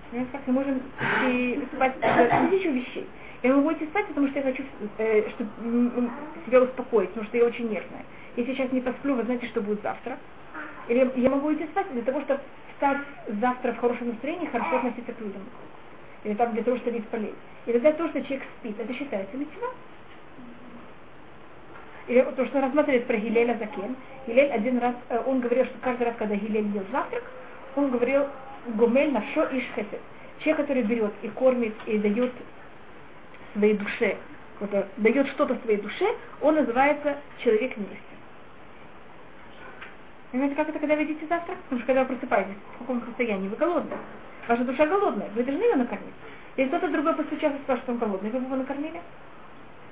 [0.09, 1.99] Понимаете, как мы можем идти спать
[2.49, 3.07] тысячу вещей.
[3.41, 4.63] Я могу идти спать, потому что я хочу
[4.97, 6.09] э, чтобы
[6.45, 8.05] себя успокоить, потому что я очень нервная.
[8.35, 10.17] Если сейчас не посплю, вы знаете, что будет завтра.
[10.87, 12.41] Или я могу идти спать для того, чтобы
[12.73, 12.99] встать
[13.41, 15.41] завтра в хорошем настроении, хорошо относиться к людям.
[16.23, 17.35] Или там для того, чтобы их полезть.
[17.65, 19.69] И тогда то, что человек спит, это считается митцва.
[22.07, 23.95] Или то, что рассматривает про Гилеля Закен.
[24.27, 27.23] Гилель один раз, э, он говорил, что каждый раз, когда Гилель ел завтрак,
[27.75, 28.27] он говорил
[28.67, 29.63] Гумель на шо иш.
[30.39, 32.33] Человек, который берет и кормит, и дает
[33.53, 34.17] своей душе,
[34.97, 36.05] дает что-то своей душе,
[36.41, 37.97] он называется человек милости.
[40.31, 41.57] Понимаете, как это, когда вы едите завтрак?
[41.63, 43.95] Потому что когда вы просыпаетесь, в каком состоянии вы голодны.
[44.47, 46.13] Ваша душа голодная, вы должны ее накормить.
[46.55, 49.01] Если кто-то другой постучался и скажет, что он голодный, вы бы его накормили?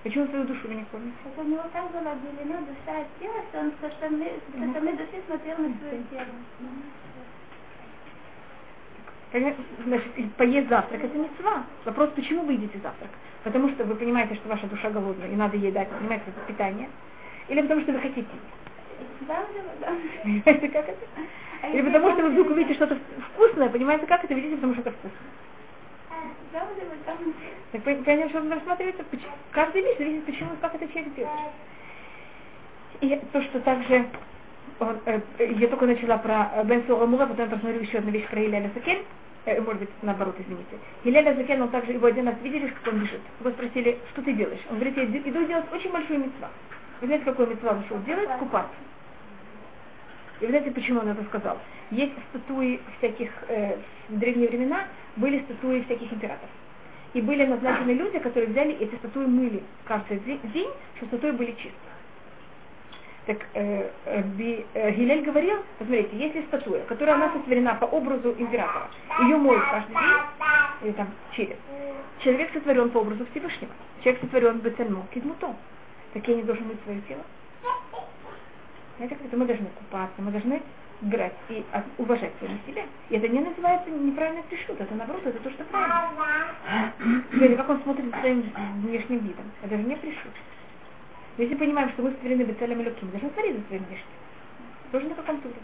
[0.04, 1.18] Почему свою душу вы не кормите?
[1.38, 3.06] У него так была отделена душа
[3.50, 6.26] что он со стороны, со стороны души смотрел на свое тело.
[9.86, 11.64] Значит, поесть завтрак это не сва.
[11.86, 13.10] Вопрос, почему вы едите завтрак?
[13.44, 16.90] Потому что вы понимаете, что ваша душа голодная, и надо ей дать, понимаете, это питание.
[17.48, 18.28] Или потому что вы хотите
[19.22, 19.96] Да, да, да.
[20.24, 21.68] Понимаете, как это?
[21.74, 22.98] Или потому что вы вдруг увидите что-то
[23.34, 25.18] вкусное, понимаете, как это видите, потому что это вкусно.
[27.72, 29.04] Так понятно, нужно рассматривается,
[29.52, 31.52] каждая вещь зависит, почему, как это человек делает.
[33.02, 34.06] И то, что также
[34.80, 35.22] он, э,
[35.58, 39.00] я только начала про Бен Мура, потом я посмотрю еще одну вещь про Иляля Закен,
[39.46, 40.78] э, может быть, наоборот, извините.
[41.04, 43.22] Иляля Закен, он также, его один раз видели, как он бежит.
[43.40, 44.62] Его спросили, что ты делаешь?
[44.70, 46.50] Он говорит, я иду делать очень большую мецва.
[47.00, 48.30] Вы знаете, какую мецва он шел делать?
[48.40, 48.76] Купаться.
[50.40, 51.58] И вы знаете, почему он это сказал?
[51.92, 53.78] Есть статуи всяких, э,
[54.10, 56.50] в древние времена были статуи всяких императоров.
[57.14, 61.92] И были назначены люди, которые взяли эти статуи мыли каждый день, чтобы статуи были чистые.
[63.26, 68.34] Так э, э, э, Гилель говорил, посмотрите, если статуя, которая у нас сотворена по образу
[68.38, 68.90] императора,
[69.22, 70.22] ее моют каждый день,
[70.82, 71.56] или там через,
[72.24, 73.72] человек сотворен по образу Всевышнего,
[74.04, 75.56] человек сотворен бецельмо, кидмуто,
[76.14, 77.22] так я не должен мыть свое тело.
[78.98, 80.62] Знаете, как это мы должны купаться, мы должны
[81.02, 81.64] брать и
[81.98, 82.84] уважать своего себя.
[83.10, 86.54] И это не называется неправильный пришут, это наоборот, это то, что правильно.
[87.30, 88.52] Смотрите, как он смотрит своим
[88.84, 89.46] внешним видом.
[89.64, 90.32] Это же не пришут.
[91.38, 94.08] Если понимаем, что мы створены бецелем и легким, должны смотреть за своим внешним.
[94.92, 95.64] Тоже на каком-то уровне.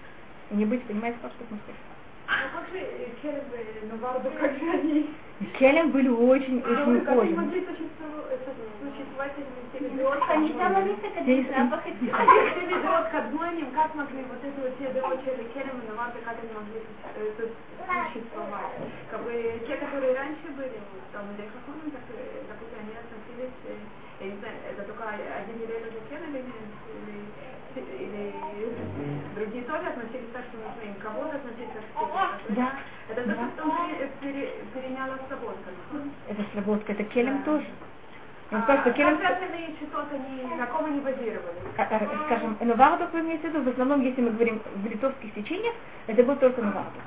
[0.52, 1.97] Не быть, понимаете, как мы смотрим.
[2.28, 5.10] А как же э, Келем и Наварду, как же они?
[5.58, 7.06] Келем были очень, очень
[10.20, 14.92] Как они там молиться, когда запах и Телебиот, Кадмоним, как могли вот эти вот все
[14.92, 16.82] дочери Келем и Наварду, как они могли
[17.16, 17.32] э,
[18.12, 18.76] существовать?
[19.10, 19.32] Как бы
[19.66, 20.80] те, которые раньше были,
[21.14, 21.48] там, или
[32.50, 32.72] Да.
[33.10, 33.50] Это то, Да.
[33.56, 35.72] что он пере- пере- перенял от Слободка.
[36.28, 37.66] Это слободка, это келем тоже.
[38.52, 41.62] Он сказал, что келем, частоты они на ком они базировались?
[41.78, 45.34] а, а, скажем, Новардок вы имеете в виду, в основном, если мы говорим в литовских
[45.34, 45.76] течениях,
[46.08, 47.02] это был только Новардок.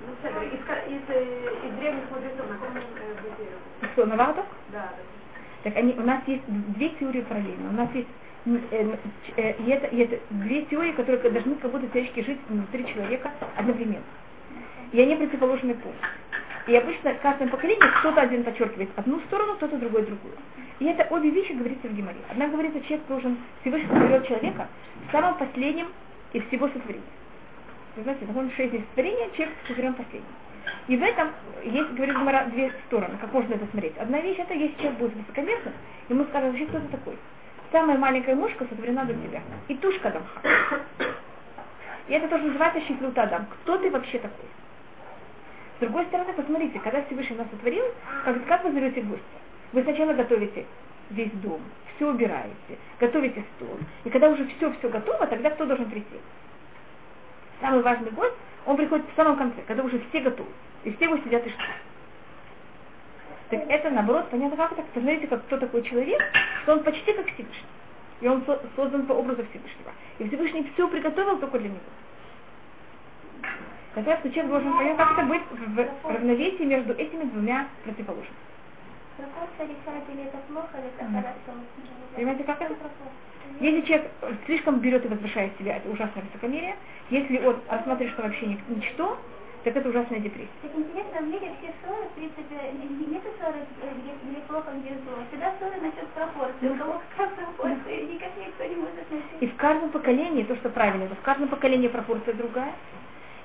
[0.00, 0.12] Ну,
[0.42, 3.92] из, ка- из, э, из древних мудрецов на ком они э, базировались?
[3.92, 4.46] Что, Новардок?
[4.68, 4.92] Да,
[5.64, 7.70] Так они, у нас есть две теории параллельно.
[7.70, 8.08] У нас есть
[8.44, 8.96] э,
[9.36, 13.32] э, и это, и это две теории, которые должны как будто теоретически жить внутри человека
[13.56, 14.04] одновременно.
[14.92, 16.08] И они противоположны полностью.
[16.66, 20.34] И обычно в каждом поколении кто-то один подчеркивает одну сторону, кто-то другой другую.
[20.78, 22.18] И это обе вещи говорится в Гимаре.
[22.30, 24.68] Одна говорится, человек должен, Всевышний сотворил человека
[25.12, 25.88] самым последним
[26.32, 27.04] из всего сотворения.
[27.96, 30.28] Вы знаете, закон шесть из творения, человек сотворен последним.
[30.88, 31.30] И в этом
[31.64, 33.96] есть, говорит Гимара, две стороны, как можно это смотреть.
[33.98, 35.72] Одна вещь это, если человек будет высокомерным,
[36.08, 37.16] и мы скажем, вообще кто ты такой?
[37.72, 39.42] Самая маленькая мушка сотворена для тебя.
[39.68, 40.80] И тушка дамха.
[42.08, 43.46] И это тоже называется щитлут Адам.
[43.46, 44.46] Кто ты вообще такой?
[45.76, 47.84] С другой стороны, посмотрите, когда Всевышний нас сотворил,
[48.24, 49.24] как, как вы зовете гостя?
[49.72, 50.64] Вы сначала готовите
[51.10, 51.60] весь дом,
[51.94, 53.78] все убираете, готовите стол.
[54.04, 56.16] И когда уже все-все готово, тогда кто должен прийти?
[57.60, 60.48] Самый важный гость, он приходит в самом конце, когда уже все готовы.
[60.84, 61.66] И все его сидят и ждут.
[63.50, 66.22] Так это, наоборот, понятно, как это, посмотрите, как кто такой человек,
[66.62, 67.68] что он почти как Всевышний.
[68.22, 69.92] И он со- создан по образу Всевышнего.
[70.18, 71.80] И Всевышний все приготовил только для него.
[74.02, 78.36] Что человек должен понять, как это быть в равновесии между этими двумя противоположностями.
[82.14, 82.74] Понимаете, как это?
[83.58, 84.12] Если человек
[84.44, 86.76] слишком берет и возвышает себя, это ужасное высокомерие.
[87.08, 89.18] Если он рассматривает, что вообще ни- ничто,
[89.64, 90.50] так это ужасная депрессия.
[90.60, 93.66] Так интересно, в мире все ссоры, в принципе, не- нет ссоры,
[94.22, 95.24] где, плохо, где зло.
[95.28, 96.68] Всегда ссоры насчет пропорции.
[96.68, 99.36] У кого какая пропорция, никак никто не может найти.
[99.40, 102.74] И в каждом поколении, то, что правильно, в каждом поколении пропорция другая,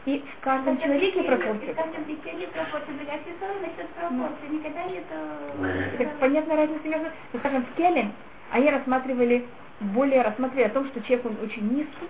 [0.06, 1.74] и в каждом человеке пропорция.
[1.74, 2.92] В каждом течении пропорции.
[2.92, 4.48] Были все ссоры насчет пропорции.
[4.50, 5.98] Никогда нету...
[5.98, 8.12] Так понятна разница между, ну, скажем, в Келем
[8.52, 9.46] они рассматривали,
[9.80, 12.08] более рассматривали о том, что человек он очень низкий,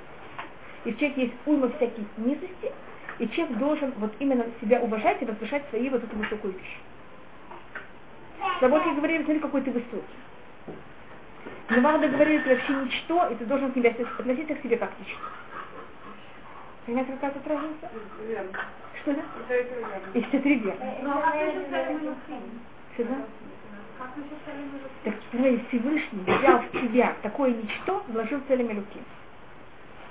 [0.85, 2.71] и в человеке есть уйма всяких низости,
[3.19, 6.79] и человек должен вот именно себя уважать и возвышать свои вот эту высокую вещь.
[8.59, 10.01] Слободки говорили, смотри, какой ты высокий.
[11.69, 14.89] Но Варда говорили, ты вообще ничто, и ты должен к себя относиться к себе как
[14.89, 14.93] к
[16.85, 17.89] Понимаете, какая тут разница?
[19.01, 19.21] Что да?
[20.13, 20.85] И все три верно.
[21.03, 21.69] Ну, а как?
[21.69, 23.35] Как Луким?
[25.03, 28.99] Так смотри, Всевышний взял в тебя такое ничто, вложил целыми руки.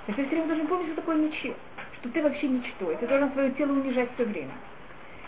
[0.07, 1.53] Так ты все время должен помнить, что такое ничто.
[1.99, 2.91] Что ты вообще ничто.
[2.91, 4.53] И ты должен свое тело унижать все время.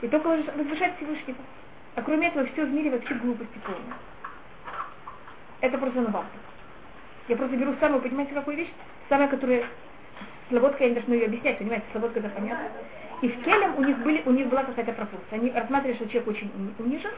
[0.02, 1.38] И только возвышать Всевышнего.
[1.96, 3.98] А кроме этого, все в мире вообще глупости полная.
[5.62, 6.26] Это просто навал.
[7.28, 8.72] Я просто беру самую, понимаете, какую вещь?
[9.10, 9.66] Самая, которая
[10.50, 12.68] Слободка, я не должна ее объяснять, понимаете, Слободка это понятно.
[13.22, 15.40] И в Келем у них, были, у них была какая-то пропорция.
[15.40, 17.12] Они рассматривали, что человек очень уни- унижен,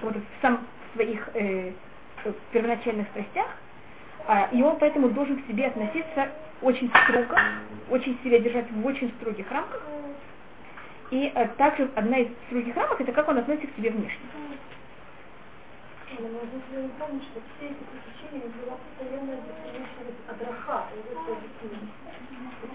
[0.00, 1.72] вот сам в своих э,
[2.52, 3.48] первоначальных страстях,
[4.26, 6.28] а, и он поэтому должен к себе относиться
[6.62, 7.38] очень строго,
[7.90, 9.82] очень себя держать в очень строгих рамках.
[11.10, 14.20] И э, также одна из строгих рамок это как он относится к себе внешне.
[16.18, 16.28] Но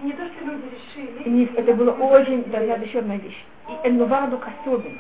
[0.03, 1.29] не то, что люди решили.
[1.29, 3.43] Не- это было очень, да, надо еще одна вещь.
[3.69, 4.99] И Эннувардук особенно.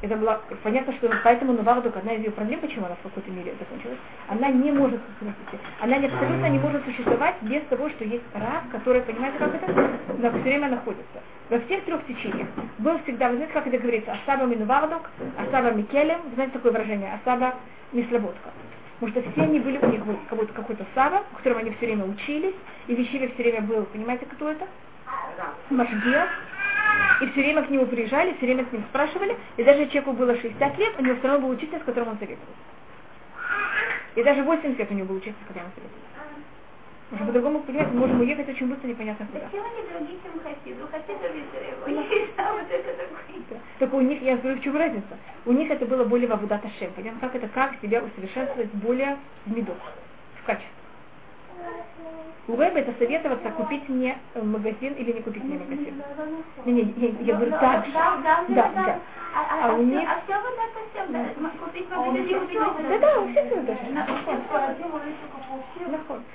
[0.00, 3.52] Это было понятно, что поэтому Нувардук, одна из ее проблем, почему она в какой-то мере
[3.58, 3.98] закончилась,
[4.28, 8.70] она не может, смотрите, она не абсолютно не может существовать без того, что есть раб,
[8.70, 9.72] который, понимаете, как это,
[10.18, 11.20] на все время находится.
[11.50, 12.46] Во всех трех течениях
[12.78, 17.18] был всегда, вы знаете, как это говорится, Асаба Минувардук, Асаба Микелем, вы знаете такое выражение,
[17.20, 17.54] Асаба
[17.92, 18.50] Мислободка.
[19.00, 21.86] Потому что все они были, у них был какой-то, какой-то Саба, в котором они все
[21.86, 22.54] время учились,
[22.88, 24.66] и в Ешиве все время был, понимаете, кто это?
[25.70, 26.30] Машгиах.
[27.20, 30.34] И все время к нему приезжали, все время с ним спрашивали, и даже человеку было
[30.34, 32.54] 60 лет, у него все равно был учитель, с которым он советовал.
[34.16, 36.02] И даже 80 лет у него был учитель, с которым он советовал.
[37.10, 39.46] Потому что по-другому, понимаете, мы можем уехать очень быстро, непонятно куда.
[39.46, 40.88] Зачем они другие, чем Хасиду?
[40.90, 43.27] Хасиду ведь вот это такое.
[43.78, 45.18] Только у них, я говорю, в чем разница?
[45.44, 46.92] У них это было более в Авудата Шем.
[46.94, 49.74] Понимаете, как это, как себя усовершенствовать более в меду,
[50.42, 50.72] в качестве.
[52.48, 56.02] У Рэба это советоваться, купить мне э, магазин или не купить мне магазин.
[56.64, 57.92] Не, не, я, я говорю, так же.
[57.92, 58.84] Да, да, Да, да.
[58.86, 59.00] да.
[59.34, 61.24] А, а, А а, у них- а все вот это все, да,
[61.64, 63.00] купить магазин, купить Да, магазин.
[63.00, 63.58] да, у всех все.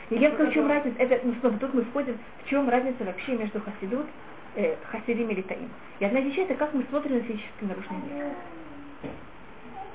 [0.09, 3.03] И я скажу, в чем разница, это, ну, снова тут мы входим, в чем разница
[3.03, 4.05] вообще между хасидут,
[4.55, 5.69] э, хасидим или таим.
[5.99, 8.25] И одна вещь это как мы смотрим на физический наружный мир.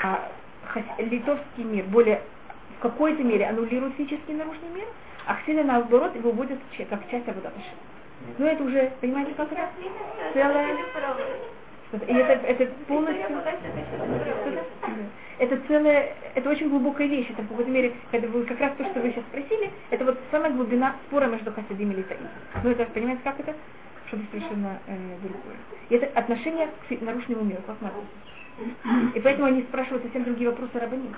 [0.00, 0.30] А
[0.66, 2.22] хас- литовский мир более
[2.78, 4.84] в какой-то мере аннулирует физический наружный мир,
[5.26, 6.32] а хасиды наоборот его
[6.76, 7.66] че- как часть Абудаташи.
[8.38, 9.68] Ну это уже, понимаете, как это?
[10.32, 10.66] Целое.
[12.06, 13.24] И это, это полностью...
[15.38, 18.84] Это целая, это очень глубокая вещь, это в какой-то мере, это вы как раз то,
[18.86, 22.26] что вы сейчас спросили, это вот самая глубина спора между хасидим и таим.
[22.64, 23.54] Ну это, понимаете, как это?
[24.08, 25.56] Что-то совершенно э, другое.
[25.90, 28.04] И это отношение к наружному миру, как народ.
[29.14, 31.14] И поэтому они спрашивают совсем другие вопросы рабаним.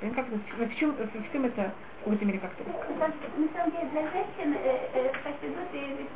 [0.00, 2.64] Как это, в, чем, в чем это в какой-то мере как-то?
[2.64, 3.12] На
[3.54, 6.08] самом деле для женщин э, э, хасидут и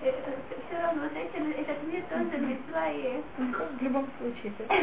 [0.66, 3.22] все равно женщин этот мир тоже мецва и
[3.78, 4.74] В любом случае, это,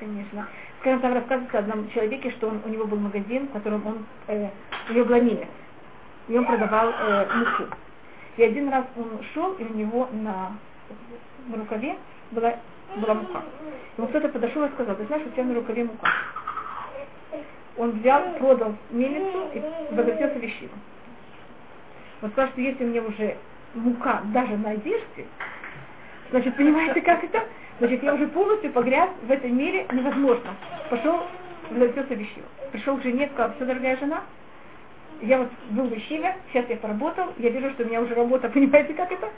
[0.00, 0.48] конечно.
[0.80, 4.06] Скажем, там рассказывается о одном человеке, что он, у него был магазин, в котором он,
[4.28, 4.48] э,
[4.88, 5.46] была миля,
[6.28, 7.76] и он продавал э, муку.
[8.36, 10.52] И один раз он шел, и у него на,
[11.48, 11.96] на рукаве
[12.32, 12.54] была,
[12.96, 13.42] была мука.
[13.96, 16.08] Ему кто-то подошел и сказал, ты знаешь, у тебя на рукаве мука.
[17.78, 19.60] Он взял, продал мельницу и
[19.94, 20.74] возвратился в Ищиву.
[22.22, 23.36] Он сказал, что если у меня уже
[23.74, 25.26] мука даже на одежде,
[26.30, 27.44] значит, понимаете, как это?
[27.78, 30.54] Значит, я уже полностью погряз в этом мире невозможно.
[30.88, 31.22] Пошел,
[31.70, 32.44] возвратился в.
[32.72, 34.22] Пришел к жене, сказал, все, дорогая жена,
[35.22, 38.48] я вот был в Ищиве, сейчас я поработал, я вижу, что у меня уже работа,
[38.54, 39.28] понимаете, как это?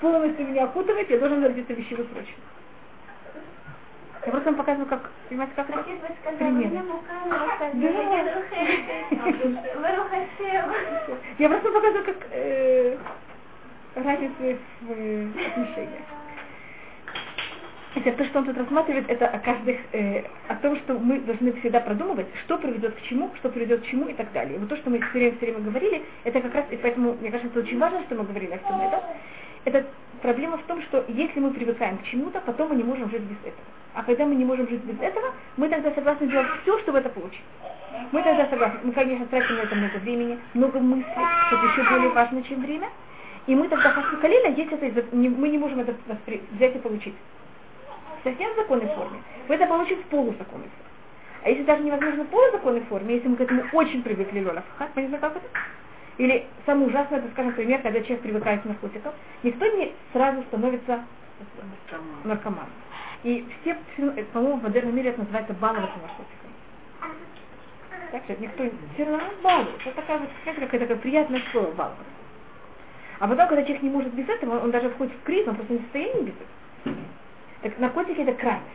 [0.00, 2.42] Полностью меня окутывает, я должен возвратиться в Ищиву срочно.
[4.24, 5.78] Я просто вам показываю, как, понимаете, как это?
[7.74, 7.92] Да.
[11.38, 12.98] я просто показываю, как э,
[13.94, 16.25] разницы в отношениях.
[17.96, 21.52] Это то, что он тут рассматривает, это о каждых, э, о том, что мы должны
[21.54, 24.58] всегда продумывать, что приведет к чему, что приведет к чему и так далее.
[24.58, 27.30] Вот то, что мы все время, все время говорили, это как раз, и поэтому, мне
[27.30, 29.00] кажется, это очень важно, что мы говорили о всем этом.
[29.64, 29.86] Это
[30.20, 33.38] проблема в том, что если мы привыкаем к чему-то, потом мы не можем жить без
[33.38, 33.66] этого.
[33.94, 37.08] А когда мы не можем жить без этого, мы тогда согласны делать все, чтобы это
[37.08, 37.40] получить.
[38.12, 38.80] Мы тогда согласны.
[38.82, 42.90] Мы, конечно, тратим на это много времени, много мыслей, что еще более важно, чем время.
[43.46, 45.94] И мы тогда хасукалина, если это, мы не можем это
[46.52, 47.14] взять и получить
[48.26, 50.90] совсем в законной форме, вы это получите в полузаконной форме.
[51.44, 54.44] А если даже невозможно в полузаконной форме, если мы к этому очень привыкли,
[54.78, 55.46] как, понятно, как это?
[56.18, 59.12] Или самое ужасное, это, скажем, пример, когда человек привыкает к наркотикам,
[59.42, 61.04] никто не сразу становится
[62.24, 62.70] наркоманом.
[63.22, 63.76] И все,
[64.32, 66.54] по-моему, в модерном мире это называется баловаться наркотиками.
[68.10, 68.64] Так что никто
[68.94, 69.88] все равно балуется.
[69.88, 72.04] Это такая вот, какое-то такое приятное слово баловаться.
[73.18, 75.72] А потом, когда человек не может без этого, он даже входит в кризис, он просто
[75.74, 76.96] не в состоянии без этого.
[77.62, 78.70] Так наркотики это крайность.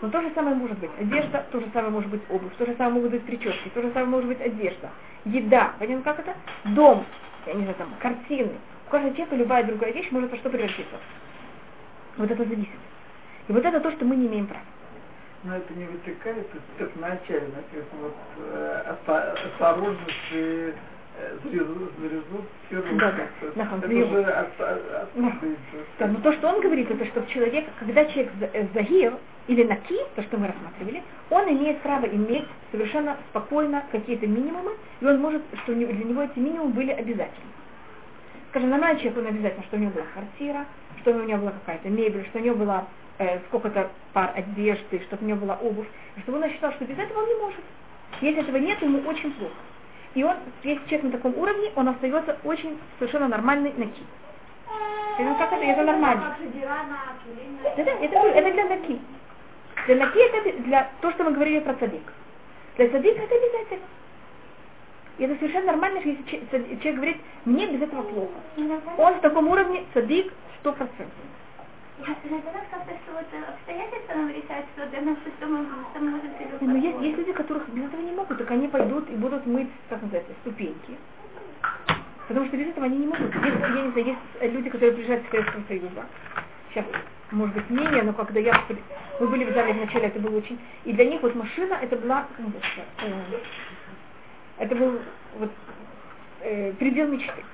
[0.00, 2.74] Но то же самое может быть одежда, то же самое может быть обувь, то же
[2.74, 4.90] самое могут быть прически, то же самое может быть одежда,
[5.24, 6.34] еда, понятно как это?
[6.74, 7.04] Дом,
[7.46, 8.50] я не знаю, там, картины.
[8.88, 10.96] У каждого человека любая другая вещь может во что превратиться.
[12.16, 12.68] Вот это зависит.
[13.46, 14.64] И вот это то, что мы не имеем права.
[15.44, 17.62] Но это не вытекает из изначально,
[18.00, 18.96] вот, э,
[19.54, 20.76] осторожность
[21.98, 23.28] зарезут все Да, да.
[25.98, 29.14] Да, но то, что он говорит, это что человек, когда человек э, загир
[29.48, 35.06] или наки, то, что мы рассматривали, он имеет право иметь совершенно спокойно какие-то минимумы, и
[35.06, 37.50] он может, что для него эти минимумы были обязательны.
[38.50, 40.66] Скажем, нормальный человек, он обязательно, что у него была квартира,
[41.00, 42.86] что у него была какая-то мебель, что у него была
[43.18, 45.86] э, сколько-то пар одежды, чтобы у него была обувь,
[46.22, 47.60] чтобы он считал, что без этого он не может.
[48.20, 49.54] Если этого нет, ему очень плохо.
[50.14, 54.02] И он, если человек на таком уровне, он остается очень совершенно нормальный наки.
[55.18, 55.64] Это как это?
[55.64, 56.36] Это нормально.
[57.76, 59.00] Это, это, это для наки.
[59.86, 62.02] Для наки это для то, что мы говорили про садик.
[62.76, 63.86] Для садика это обязательно.
[65.18, 66.22] И это совершенно нормально, если
[66.76, 68.32] человек говорит, мне без этого плохо.
[68.98, 70.32] Он в таком уровне садик
[75.86, 76.60] сто процентов.
[76.60, 79.68] Но есть, есть люди, которых без этого не могут, так они пойдут и будут мыть,
[79.88, 80.96] как называется, ступеньки.
[82.28, 83.34] Потому что без этого они не могут.
[83.34, 86.06] Есть, я не знаю, есть люди, которые приезжают с Советского Союза.
[86.70, 86.86] Сейчас,
[87.30, 88.64] может быть, мнение, но когда я,
[89.20, 90.58] мы были в зале вначале, это было очень...
[90.84, 93.10] И для них вот машина, это была, э,
[94.58, 94.98] это был
[95.38, 95.50] вот,
[96.40, 97.44] э, предел мечты.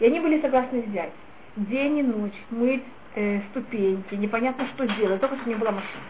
[0.00, 1.12] И они были согласны взять
[1.56, 2.84] день и ночь, мыть
[3.14, 6.02] э, ступеньки, непонятно что делать, только что не было машины.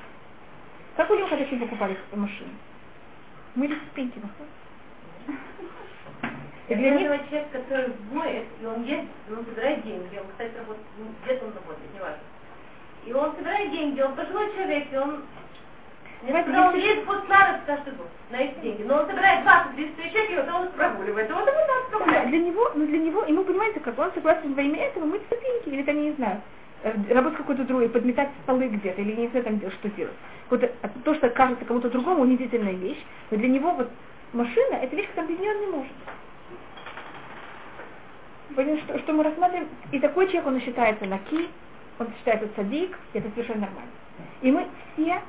[0.96, 2.50] Как у него все покупали машину?
[3.54, 4.20] Мыли ступеньки,
[6.68, 7.08] и для них...
[7.08, 10.86] человек, который моет, и он ездит, он собирает деньги, он, кстати, работает,
[11.24, 12.20] где-то он работает, неважно.
[13.06, 15.22] И он собирает деньги, он пожилой человек, и он
[16.20, 20.30] Несмотря он едет по старости каждый год на эти деньги, но он собирает 20-30 чек,
[20.30, 21.30] и вот он прогуливает.
[21.30, 24.62] Вот это вот да, для него, ну для него, ему понимаете, как он согласен во
[24.62, 28.68] имя этого мыть ступеньки, или там, я не знаю, Э, работать какой-то другой, подметать столы
[28.68, 30.14] где-то, или не знаю там что делать.
[30.50, 30.62] Вот
[31.04, 33.90] то, что кажется кому-то другому унизительная вещь, но для него вот
[34.32, 35.92] машина, это вещь, которая без нее он не может.
[38.54, 41.48] Понятно, что, что мы рассматриваем, и такой человек, он считается наки,
[41.98, 43.90] он считается садик, и это совершенно нормально.
[44.42, 45.20] И мы все,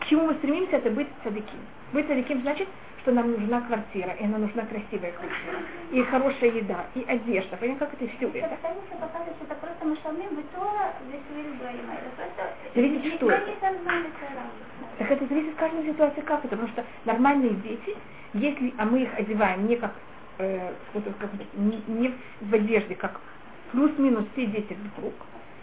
[0.00, 1.58] к чему мы стремимся, это быть садиким.
[1.92, 2.68] Быть садиким значит
[3.06, 5.62] что нам нужна квартира, и она нужна красивая квартира,
[5.92, 7.56] и хорошая еда, и одежда.
[7.56, 8.48] Понимаете, как это все это?
[12.74, 13.52] Зависит, что это.
[14.98, 17.96] Так это зависит от каждой ситуации, как это, потому что нормальные дети,
[18.34, 19.92] если, а мы их одеваем не как,
[20.38, 20.72] э,
[21.20, 23.20] как не, не в одежде, как
[23.70, 25.14] плюс-минус все дети вокруг,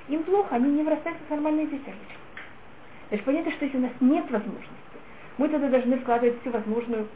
[0.07, 2.22] им плохо, они не вырастают как нормальные дети обычно.
[3.13, 4.73] Значит, понятно, что если у нас нет возможности,
[5.37, 7.07] мы тогда должны вкладывать всю возможную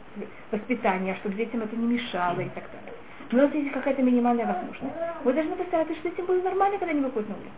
[0.52, 2.94] воспитание, чтобы детям это не мешало и так далее.
[3.32, 4.94] Но у нас есть какая-то минимальная возможность.
[5.24, 7.50] Мы должны постараться, чтобы детям было нормально, когда они выходят на улицу.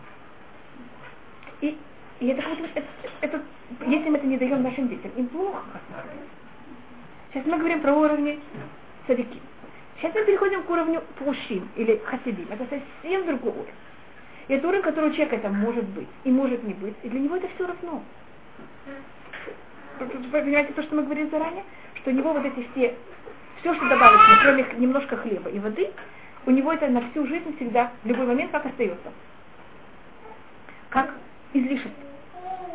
[1.61, 1.77] И,
[2.19, 2.41] и это,
[2.73, 2.87] это,
[3.21, 3.41] это,
[3.85, 5.61] если мы это не даем нашим детям, им плохо.
[7.31, 8.39] Сейчас мы говорим про уровни
[9.05, 9.39] садики.
[9.99, 12.47] Сейчас мы переходим к уровню пушим или хасидим.
[12.49, 13.73] Это совсем другой уровень.
[14.47, 16.95] И это уровень, который у человека это может быть и может не быть.
[17.03, 18.01] И для него это все равно
[20.31, 21.63] понимаете то, что мы говорили заранее,
[21.95, 22.95] что у него вот эти все,
[23.59, 25.89] все, что добавочно, кроме немножко хлеба и воды,
[26.45, 29.11] у него это на всю жизнь всегда, в любой момент, как остается.
[30.89, 31.13] Как
[31.53, 31.91] излишество.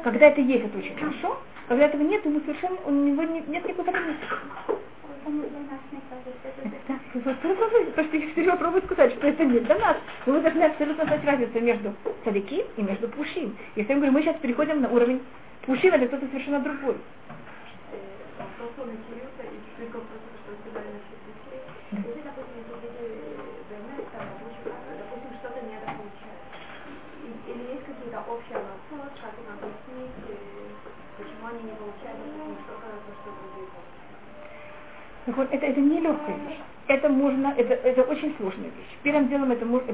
[0.04, 3.84] Когда это есть, это очень хорошо, когда этого нет, ему совершенно, у него нет никакой
[3.84, 4.24] потребности.
[7.96, 9.96] То, что я все время пробую сказать, что это не для нас.
[10.26, 13.56] Но вы должны абсолютно знать разницу между цадики и между пушим.
[13.74, 15.20] Если я говорю, мы сейчас переходим на уровень
[15.66, 16.96] пушим, это кто-то совершенно другой.
[35.26, 36.65] Так вот, это, это не легкая вещь.
[36.88, 38.98] Это можно, это, это очень сложная вещь.
[39.02, 39.88] Первым делом это может,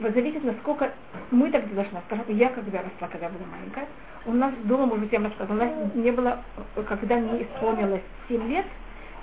[0.00, 0.90] зависит, насколько
[1.30, 2.00] мы так должны.
[2.06, 3.86] Скажем, я когда росла, когда была маленькая,
[4.24, 6.42] у нас дома, может быть, я вам рассказала, у нас не было,
[6.88, 8.64] когда мне исполнилось 7 лет,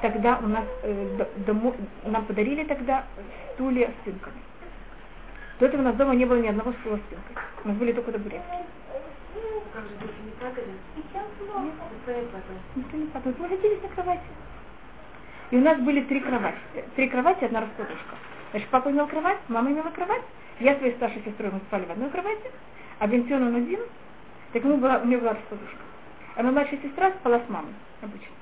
[0.02, 1.74] тогда у нас э, дому,
[2.04, 3.06] нам подарили тогда
[3.54, 4.38] стулья с спинками.
[5.60, 7.44] До этого у нас дома не было ни одного стула с спинкой.
[7.64, 8.46] У нас были только табуретки.
[9.74, 10.68] Как же дети не плакали?
[12.76, 13.34] Никто не плакал.
[13.40, 14.22] Мы садились на кровати.
[15.52, 16.58] И у нас были три кровати.
[16.96, 18.16] Три кровати, одна раскладушка.
[18.52, 20.22] Значит, папа имел кровать, мама имела кровать,
[20.60, 22.52] я своей старшей сестрой мы спали в одной кровати,
[23.00, 23.80] а Бенсион он один,
[24.54, 25.78] так ему была, у него была раскладушка.
[26.36, 28.34] А моя младшая сестра спала с мамой обычно.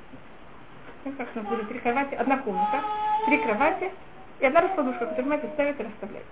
[1.05, 2.83] Ну, как у нас были три кровати, одна комната,
[3.25, 3.91] три кровати
[4.39, 6.25] и одна раскладушка, которую мать ставит и расставляет.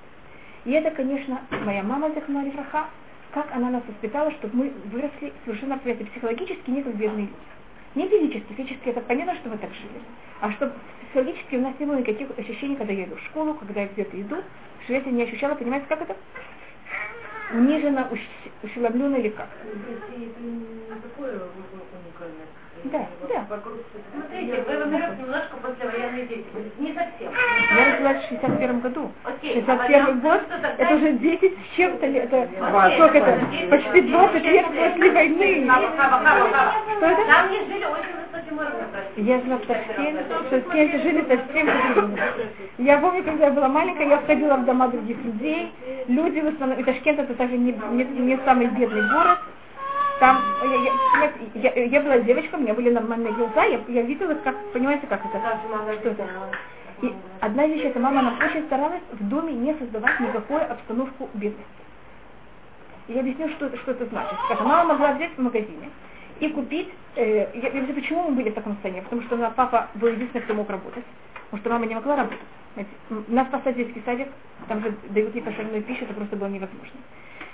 [0.66, 2.86] И это, конечно, моя мама Захмана Лифраха,
[3.34, 7.36] как она нас воспитала, чтобы мы выросли совершенно психологически не как бедные люди.
[7.96, 10.02] Не физически, физически это понятно, что мы так жили.
[10.40, 13.82] А чтобы психологически у нас не было никаких ощущений, когда я иду в школу, когда
[13.82, 14.38] я где-то иду,
[14.84, 16.16] что я не ощущала, понимаете, как это?
[17.54, 18.10] Унижена,
[18.64, 19.50] ущеломлена или как?
[22.86, 23.46] Да, да.
[23.48, 26.80] Смотрите, вы, во-первых, немножко послевоенной деятельности.
[26.80, 27.32] Не совсем.
[27.78, 29.12] Я родилась в 61 году.
[29.24, 33.18] Окей, 61 а год, что тогда- это уже 10 с чем-то лет, это, Окей, сколько
[33.20, 35.72] это, почти 20 лет после войны.
[36.98, 37.26] Что это?
[37.28, 39.30] Там не жили очень высоким уровнем, простите.
[39.30, 42.24] Я жила в Ташкенте, в Ташкенте жили совсем другие.
[42.80, 45.72] Я помню, когда я была маленькая, я входила в дома других людей.
[46.08, 49.38] Люди в основном, и Ташкент это также не, не, не самый бедный город.
[50.22, 54.04] Там, я, я, понимаете, я, я была девочка, у меня были нормальные глаза, я, я
[54.04, 55.40] видела, как, понимаете, как это,
[56.00, 56.28] что это.
[57.02, 61.66] И одна вещь, это мама, она очень старалась в доме не создавать никакую обстановку бедности.
[63.08, 64.34] И я объясню, что, это- что это значит.
[64.46, 65.90] Скажем, мама могла взять в магазине
[66.40, 69.40] и купить, э, я, я объясню, почему мы были в таком состоянии, потому что у
[69.40, 71.04] нас папа был единственный, кто мог работать,
[71.46, 72.40] потому что мама не могла работать.
[73.28, 74.28] Нас поставить в детский садик,
[74.68, 77.00] там же дают некошерную пищу, это просто было невозможно.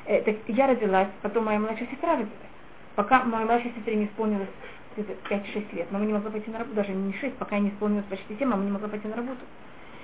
[0.05, 2.57] Э, так я родилась, потом моя младшая сестра родилась.
[2.98, 4.50] Пока моей сестре не исполнилось
[4.95, 8.06] где-то 5-6 лет, мама не могла пойти на работу, даже не 6, пока не исполнилось
[8.06, 9.39] почти 7, мама не могла пойти на работу.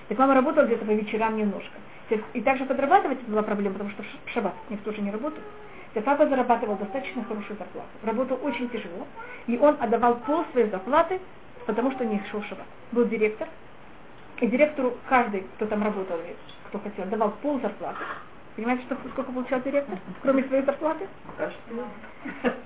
[0.09, 1.73] Так мама работала где-то по вечерам немножко.
[2.33, 5.43] И также подрабатывать была проблема, потому что в шаббат никто же не работает.
[5.93, 7.89] То есть папа зарабатывал достаточно хорошую зарплату.
[8.03, 9.07] Работал очень тяжело.
[9.47, 11.19] И он отдавал пол своей зарплаты,
[11.65, 12.67] потому что не шел шаббат.
[12.91, 13.47] Был директор.
[14.39, 16.19] И директору каждый, кто там работал,
[16.67, 18.03] кто хотел, давал пол зарплаты.
[18.55, 21.07] Понимаете, что, сколько получал директор, кроме своей зарплаты?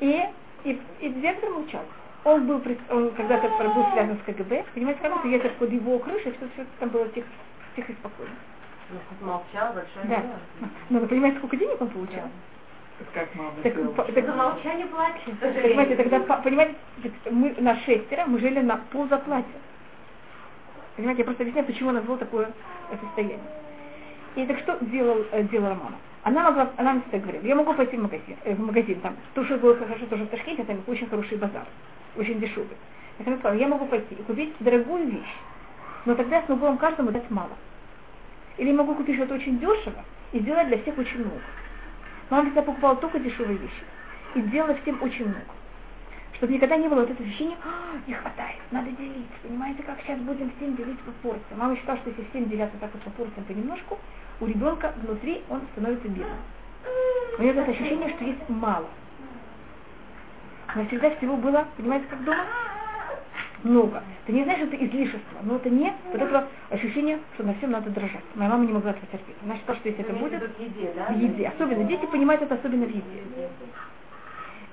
[0.01, 0.23] И,
[0.65, 1.83] и, и директор молчал.
[2.25, 6.33] Он был, он когда-то был связан с КГБ, понимаете, как это, я под его крышей,
[6.33, 7.27] все, все там было тихо,
[7.75, 8.33] тихо и спокойно.
[9.21, 10.23] Молчал, большое Да.
[10.89, 12.29] Но вы понимаете, сколько денег он получал?
[13.13, 15.39] Как мама Так, по- так, За молчание плачет.
[15.39, 16.75] понимаете, тогда, по- понимаете,
[17.31, 19.47] мы на шестеро, мы жили на пол зарплате.
[20.95, 22.51] Понимаете, я просто объясняю, почему у нас было такое
[23.01, 23.39] состояние.
[24.37, 25.97] И так что делал, э, делала мама?
[26.21, 29.15] Она могла, она мне всегда говорила, я могу пойти в магазин, э, в магазин там,
[29.33, 31.65] то, что было хорошо, тоже в Ташкенте, там очень хороший базар,
[32.15, 32.77] очень дешевый.
[33.17, 35.35] Так она сказала, я могу пойти и купить дорогую вещь,
[36.05, 37.49] но тогда я смогу вам каждому дать мало.
[38.57, 41.41] Или могу купить что-то очень дешево и сделать для всех очень много.
[42.29, 43.83] Мама всегда покупала только дешевые вещи
[44.35, 45.56] и делала всем очень много.
[46.37, 49.27] Чтобы никогда не было вот этого ощущения, «А, не хватает, надо делить.
[49.41, 51.59] Понимаете, как сейчас будем всем делить по порциям.
[51.59, 53.97] Мама считала, что если всем делят вот так вот по порциям понемножку,
[54.39, 56.37] у ребенка внутри он становится бедным.
[57.39, 58.87] У него это ощущение, что есть мало.
[60.75, 62.45] Но всегда всего было, понимаете, как дома?
[63.63, 64.03] Много.
[64.27, 67.71] Ты не знаешь, что это излишество, но это не вот это ощущение, что на всем
[67.71, 68.23] надо дрожать.
[68.35, 69.35] Моя мама не могла этого терпеть.
[69.43, 71.11] Она считала, что если это будет, в еде, да?
[71.11, 71.47] в еде.
[71.47, 73.23] Особенно дети понимают это особенно в еде.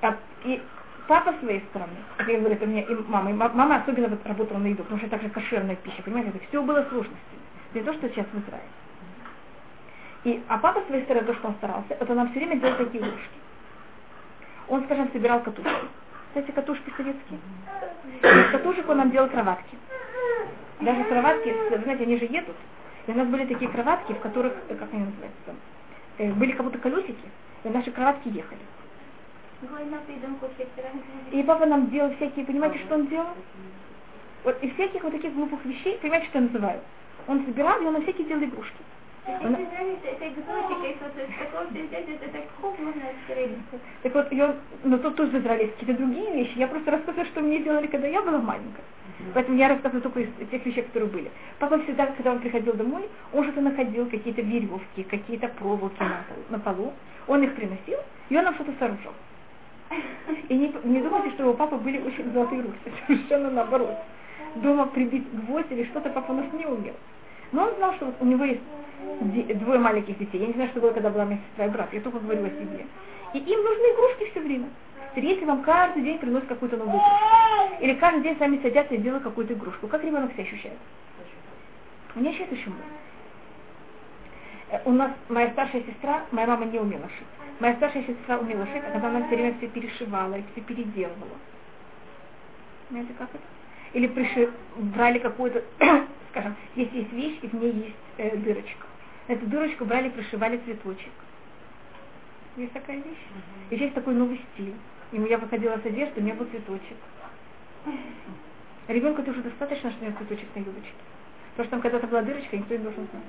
[0.02, 0.60] А, и
[1.06, 4.08] папа своей стороны, как я говорю, это у меня и мама, и ма- мама особенно
[4.08, 7.42] вот работала на еду, потому что это также кошерная пища, понимаете, это все было сложностями.
[7.74, 8.68] Не то, что сейчас в Израиле.
[10.24, 13.02] И, а папа своей стороны, то, что он старался, это нам все время делал такие
[13.02, 13.38] игрушки.
[14.68, 15.70] Он, скажем, собирал катушки.
[16.32, 17.38] Знаете, катушки советские?
[18.22, 19.76] Из катушек он нам делал кроватки.
[20.80, 22.56] Даже кроватки, знаете, они же едут.
[23.06, 25.54] И у нас были такие кроватки, в которых, как они называются,
[26.18, 27.28] э, были как будто колесики,
[27.64, 28.60] и наши кроватки ехали.
[30.58, 30.90] Сектора.
[31.32, 33.34] И папа нам делал всякие, понимаете, что он делал?
[34.44, 36.80] Вот из всяких вот таких глупых вещей, понимаете, что я называю?
[37.26, 38.76] Он собирал, и он на всякий делал игрушки.
[44.02, 44.54] Так вот, он,
[44.84, 46.58] но тут тоже есть какие-то другие вещи.
[46.58, 48.84] Я просто рассказываю, что мне делали, когда я была маленькая.
[49.32, 51.30] Поэтому я рассказываю только из тех вещей, которые были.
[51.58, 56.58] Папа всегда, когда он приходил домой, он что-то находил, какие-то веревки, какие-то проволоки на, на
[56.58, 56.92] полу.
[57.26, 57.98] Он их приносил,
[58.28, 59.14] и он нам что-то сооружал.
[60.48, 62.78] И не, не думайте, что у папы были очень золотые руки.
[63.06, 63.96] Совершенно наоборот.
[64.56, 66.94] Дома прибить гвоздь или что-то папа у нас не умел.
[67.52, 68.60] Но он знал, что у него есть
[69.60, 70.40] двое маленьких детей.
[70.40, 71.92] Я не знаю, что было, когда была моя сестра и брат.
[71.92, 72.86] Я только говорю о себе.
[73.34, 74.68] И им нужны игрушки все время.
[75.16, 79.22] Если вам каждый день приносят какую-то новую игрушку, или каждый день сами садятся и делают
[79.22, 80.78] какую-то игрушку, как ребенок себя ощущает?
[82.16, 82.82] У меня сейчас очень много.
[84.84, 87.43] У нас моя старшая сестра, моя мама не умела шить.
[87.60, 91.38] Моя старшая сестра умела шить, а когда она все время все перешивала и все переделывала.
[92.90, 93.44] Знаете, как это?
[93.92, 95.62] Или приши, брали какую-то,
[96.30, 98.86] скажем, если есть вещь, и в ней есть э, дырочка.
[99.28, 101.12] Эту дырочку брали, пришивали цветочек.
[102.56, 103.24] Есть такая вещь.
[103.70, 104.74] И есть такой новый стиль.
[105.12, 106.96] И я выходила с одежды, у меня был цветочек.
[108.88, 110.92] Ребенку это уже достаточно, что у него цветочек на юбочке.
[111.52, 113.22] Потому что там когда-то была дырочка, никто не должен знать.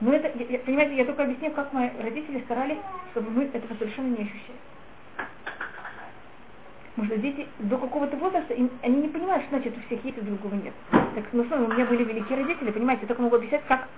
[0.00, 2.78] Но это, я- понимаете, я только объясню, как мои родители старались,
[3.12, 4.58] чтобы мы этого совершенно не ощущали.
[6.94, 10.18] Потому что дети до какого-то возраста, им- они не понимают, что значит у всех есть,
[10.18, 10.74] у другого нет.
[10.90, 13.88] Так, самом деле, у меня были великие родители, понимаете, я только могу объяснять, как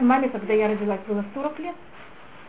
[0.00, 1.76] маме, когда я родилась, было 40 лет,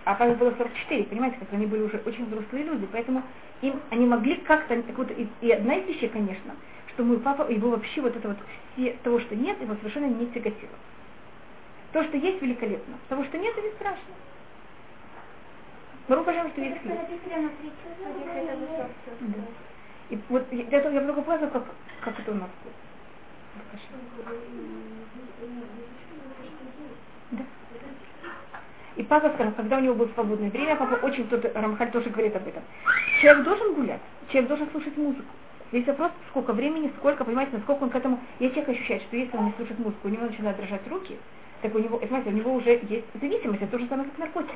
[0.05, 3.23] а папе было 44, понимаете, как они были уже очень взрослые люди, поэтому
[3.61, 6.55] им, они могли как-то, так вот, и, и одна из вещей, конечно,
[6.93, 8.37] что мой папа, его вообще вот это вот,
[8.73, 10.77] все, того, что нет, его совершенно не тяготило.
[11.95, 12.97] То, что есть, великолепно.
[13.07, 14.03] Того, что нет, это не страшно.
[16.09, 16.97] Бару, пожалуйста, есть хлеб.
[19.21, 19.45] Да.
[20.09, 21.63] И вот я, я, я много показываю, как,
[22.01, 22.75] как это у нас будет.
[27.31, 27.43] Да.
[28.97, 32.35] И папа сказал, когда у него было свободное время, папа очень, тут Рамхаль тоже говорит
[32.35, 32.63] об этом.
[33.21, 35.29] Человек должен гулять, человек должен слушать музыку.
[35.71, 38.19] Здесь вопрос, сколько времени, сколько, понимаете, насколько он к этому...
[38.39, 41.17] Если человек ощущает, что если он не слушает музыку, у него начинают дрожать руки,
[41.65, 44.55] так у него, понимаете, у него уже есть зависимость, это то же самое, как наркотики.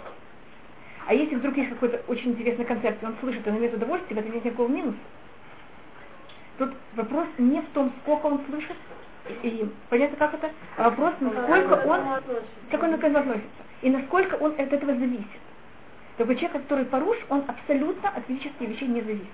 [1.07, 4.19] А если вдруг есть какой-то очень интересный концерт, и он слышит, он имеет удовольствие, в
[4.19, 4.97] этом нет никакого минуса.
[6.59, 8.75] Тут вопрос не в том, сколько он слышит,
[9.41, 12.01] и понятно, как это, а вопрос, насколько он,
[12.69, 15.25] как он к этому относится, и насколько он от этого зависит.
[16.17, 19.25] Такой человек, который поруш, он абсолютно от физических вещей не зависит.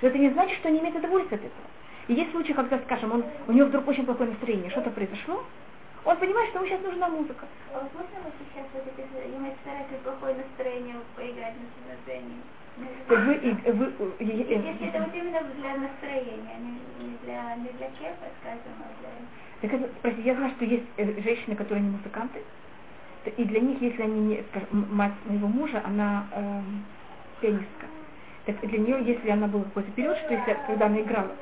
[0.00, 1.66] Но это не значит, что он не имеет удовольствия от этого.
[2.06, 5.42] И есть случаи, когда, скажем, он, у него вдруг очень плохое настроение, что-то произошло,
[6.04, 7.48] он понимает, что ему сейчас нужна музыка.
[7.74, 12.42] А вот можно вот сейчас вот это, ему старается плохое настроение поиграть на настроение?
[12.76, 13.86] Вы, и- вы,
[14.20, 19.00] и- Если это вот именно для настроения, не не для, не для кефа, скажем, а
[19.00, 19.10] для...
[19.60, 22.44] Так это, простите, я знаю, что есть э, женщины, которые не музыканты,
[23.24, 26.86] и для них, если они не, скажем, мать моего мужа, она эм,
[27.40, 27.86] пианистка.
[28.46, 31.36] Так для нее, если она была какой-то период, что если, когда она играла,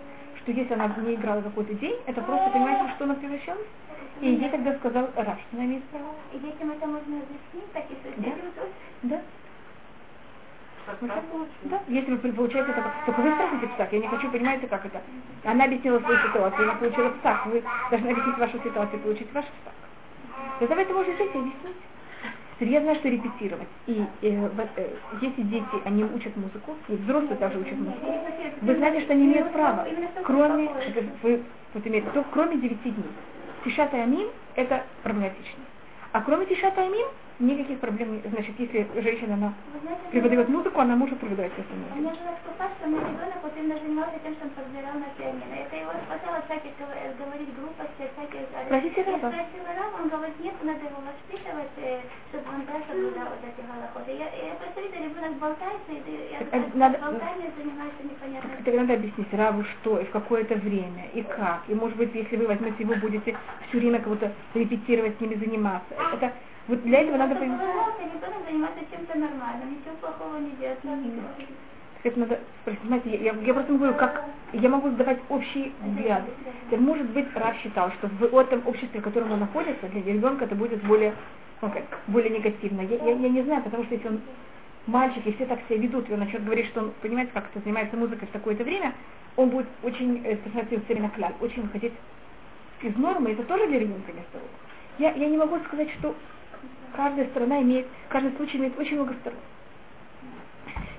[0.49, 3.67] что если она не играла какой-то день, это просто, понимаете, во что она превращалась?
[4.23, 6.15] И ей тогда сказал Раф, что она имеет право.
[6.33, 8.31] И детям это можно объяснить, так и с Да.
[9.03, 9.21] Да.
[11.03, 14.87] Ну, Да, если вы получаете это, только вы спросите псак, я не хочу, понимаете, как
[14.87, 15.03] это.
[15.45, 19.45] Она объяснила свою ситуацию, она получила псак, вы должны объяснить вашу ситуацию и получить ваш
[19.45, 19.75] псак.
[20.61, 21.77] Это можно взять и объяснить.
[22.59, 23.69] Знаю, что репетировать.
[23.87, 24.89] И э, э,
[25.23, 28.07] если дети, они учат музыку, и взрослые также учат музыку,
[28.63, 29.87] вы знаете, что они имеют право,
[30.25, 30.69] кроме,
[31.23, 31.43] вы
[31.75, 32.95] вот имеете, то, кроме 9 дней.
[33.65, 35.63] Тишат и Амим– это проблематично.
[36.13, 37.07] А кроме Тишат и Амим
[37.39, 38.21] никаких проблем.
[38.25, 41.91] Значит, если женщина, она знаете, преподает музыку, она может преподавать все остальное.
[41.95, 45.55] меня была скупа, что мой ребенок вот именно занимался тем, что он подбирал на пианино.
[45.55, 48.43] Это его спасало всяких гов- говорить глупости, всякие...
[48.67, 49.29] Спросите Я Раба.
[49.31, 53.61] спросила Раба, он говорит, нет, надо его воспитывать, э, чтобы он да, соблюдал вот эти
[53.63, 54.11] голоходы.
[54.19, 58.51] Я, я просто видела, ребенок болтается, и я э, надо- болтание занимается непонятно.
[58.65, 61.63] Так надо объяснить Раву, что и в какое-то время, и как.
[61.69, 63.37] И может быть, если вы возьмете его, будете
[63.69, 65.95] все время кого-то репетировать, с ними заниматься.
[65.95, 66.33] Это,
[66.69, 67.61] вот для этого надо понимать.
[67.61, 71.49] пожалуйста, ребенок занимается чем-то нормальным, ничего плохого не не говорит.
[72.05, 72.81] Это надо спросить.
[72.85, 76.31] Знаете, я, я просто говорю, как я могу давать общие взгляды.
[76.71, 80.45] Так, может быть, Рав считал, что в этом обществе, в котором он находится, для ребенка
[80.45, 81.15] это будет более,
[81.63, 82.83] ну, как, более негативно.
[82.83, 84.21] Я, я, я не знаю, потому что если он
[84.87, 87.61] мальчик, и все так себя ведут, и он начнет говорить, что он, понимаете, как это
[87.61, 88.93] занимается музыкой в такое-то время,
[89.37, 91.93] он будет очень, э, становиться все время кляп, очень выходить
[92.83, 94.51] из нормы, это тоже для ребенка не здорово.
[94.99, 96.15] Я, я не могу сказать, что
[96.95, 99.39] каждая страна имеет, каждый случай имеет очень много сторон.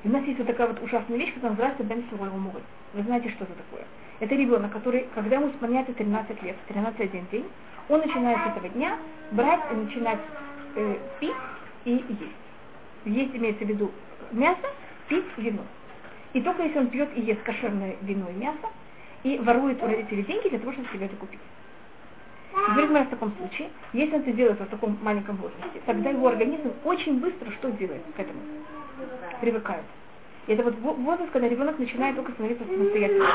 [0.04, 2.30] И у нас есть вот такая вот ужасная вещь, которая называется Бен Слой
[2.94, 3.86] Вы знаете, что это такое?
[4.20, 7.46] Это ребенок, который, когда ему исполняется 13 лет, 13 день,
[7.90, 8.98] он начинает с этого дня
[9.32, 10.20] брать и начинать
[10.76, 11.32] э, пить
[11.86, 12.22] и есть.
[13.06, 13.92] Есть имеется в виду
[14.32, 14.68] мясо,
[15.08, 15.64] пить вино.
[16.34, 18.70] И только если он пьет и ест кошерное вино и мясо,
[19.24, 21.40] и ворует у родителей деньги для того, чтобы себе это купить.
[22.54, 26.74] Говорит в таком случае, если он это делает в таком маленьком возрасте, тогда его организм
[26.84, 28.40] очень быстро что делает к этому?
[29.40, 29.84] Привыкает.
[30.48, 33.28] И это вот возраст, когда ребенок начинает только становиться самостоятельным.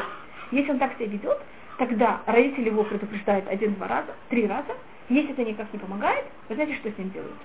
[0.51, 1.39] Если он так себя ведет,
[1.79, 4.75] тогда родители его предупреждают один-два раза, три раза.
[5.09, 7.37] Если это никак не помогает, вы знаете, что с ним делают?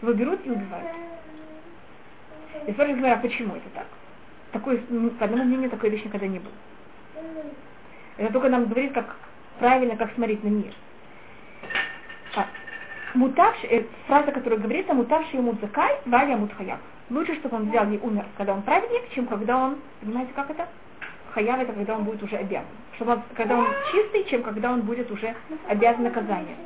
[0.00, 0.88] Его берут и убивают.
[2.66, 3.86] И спрашивают, говоря, почему это так?
[4.52, 6.52] Такой, по одному мнению, такой вещи никогда не было.
[8.16, 9.16] Это только нам говорит, как
[9.58, 10.72] правильно, как смотреть на мир.
[13.14, 16.78] Мутавший, э, фраза, которая говорится, мутавший ему закай, валя мутхаяв.
[17.10, 20.66] Лучше, чтобы он взял и умер, когда он праведник, чем когда он, понимаете, как это?
[21.34, 22.66] Хаяв это когда он будет уже обязан.
[22.96, 25.34] Чтобы он, когда он чистый, чем когда он будет уже
[25.68, 26.56] обязан наказанием.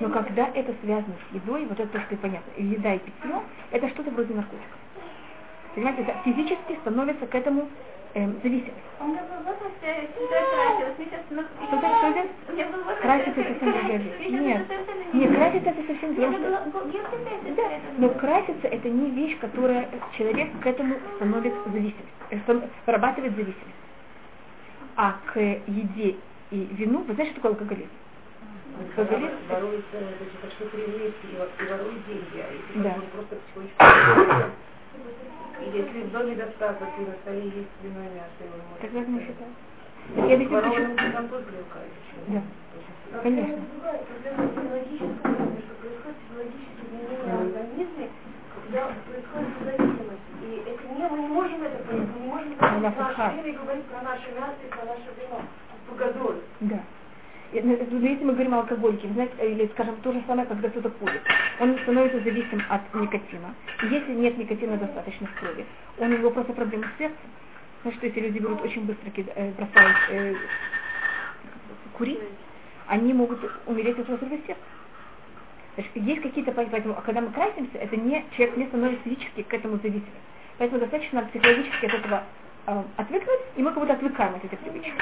[0.00, 3.40] Но когда это связано с едой, вот это то, что понятно, еда и питье,
[3.70, 4.78] это что-то вроде наркотиков.
[5.74, 7.68] Понимаете, это физически становится к этому
[8.14, 8.76] эм, зависимость.
[9.00, 11.04] Он как бы в возрасте красился.
[11.66, 12.28] Что ты, что ты?
[13.00, 14.28] Краситься это совсем другая вещь.
[14.30, 14.66] Нет,
[15.12, 17.56] нет, краситься это совсем другая вещь.
[17.56, 17.62] Да,
[17.98, 23.80] но краситься это не вещь, которая человек к этому становится зависимым, вырабатывает зависимость.
[24.96, 26.16] А к еде
[26.50, 27.90] и вину, вы знаете, что такое алкоголизм?
[28.98, 31.36] Алкоголизм ворует, значит, что привлечь и
[31.70, 34.50] ворует деньги, а если да.
[35.66, 38.80] Если до недостаток и на столе есть свиное мясо, его можно...
[38.80, 39.52] Так не считаю.
[40.16, 41.12] Я объясню, почему.
[41.12, 41.92] там тоже привыкает.
[42.28, 42.42] Да.
[43.22, 43.58] Конечно.
[48.70, 50.28] когда происходит зависимость.
[50.42, 53.52] И это не, мы не можем это понять, мы не можем понять наше время и
[53.52, 55.42] говорить про наше мясо и про наше вино.
[55.88, 56.40] Погодоль.
[56.60, 56.80] Да.
[57.52, 61.20] Ну, если мы говорим о алкоголике, или, скажем, то же самое, когда кто-то курит,
[61.58, 63.54] он становится зависим от никотина.
[63.82, 65.66] Если нет никотина достаточно в крови,
[65.98, 67.30] у него просто проблемы с сердцем.
[67.78, 69.52] Потому что если люди берут очень быстро э,
[70.10, 70.34] э,
[71.94, 72.20] курить,
[72.86, 74.62] они могут умереть от разрыва сердца.
[75.74, 79.54] Значит, есть какие-то, поэтому, а когда мы красимся, это не, человек не становится физически к
[79.54, 80.04] этому зависимым.
[80.58, 82.24] Поэтому достаточно психологически от этого
[82.66, 84.92] э, отвыкнуть, и мы как будто отвыкаем от этой привычки.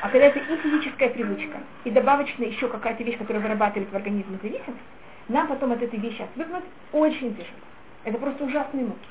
[0.00, 4.38] А когда это и физическая привычка, и добавочно еще какая-то вещь, которая вырабатывает в организме
[4.42, 4.82] зависимость,
[5.28, 7.58] нам потом от этой вещи отвыкнуть очень тяжело.
[8.04, 9.08] Это просто ужасный муки.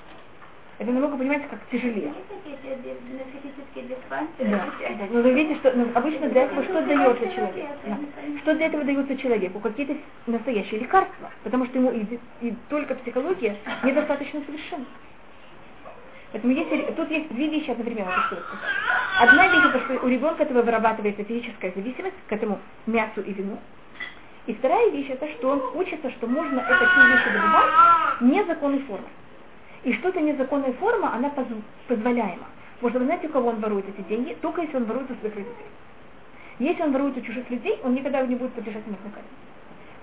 [0.79, 2.13] Это намного, понимаете, как тяжелее.
[4.39, 5.05] Да, да.
[5.09, 7.69] Но вы видите, что ну, обычно для этого что дается человеку?
[7.85, 7.97] Да.
[8.41, 9.59] Что для этого дается человеку?
[9.59, 9.95] Какие-то
[10.27, 11.31] настоящие лекарства.
[11.43, 14.85] Потому что ему и, и только психология недостаточно совершенна.
[16.37, 18.13] Поэтому если, тут есть две вещи одновременно.
[19.19, 23.57] Одна вещь это, что у ребенка этого вырабатывается физическая зависимость к этому мясу и вину.
[24.45, 29.09] И вторая вещь это, что он учится, что можно это все вещи добывать незаконной формой.
[29.83, 31.47] И что-то незаконная форма, она поз
[31.87, 32.45] позволяема.
[32.81, 34.37] Может, вы знаете, у кого он ворует эти деньги?
[34.39, 35.71] Только если он ворует у своих родителей.
[36.59, 39.31] Если он ворует у чужих людей, он никогда не будет подлежать наказанию.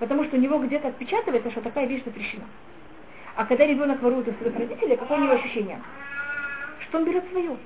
[0.00, 2.44] Потому что у него где-то отпечатывается, что такая вещь запрещена.
[3.36, 5.78] А когда ребенок ворует у своих родителей, какое у него ощущение?
[6.94, 7.56] Что он берет свое.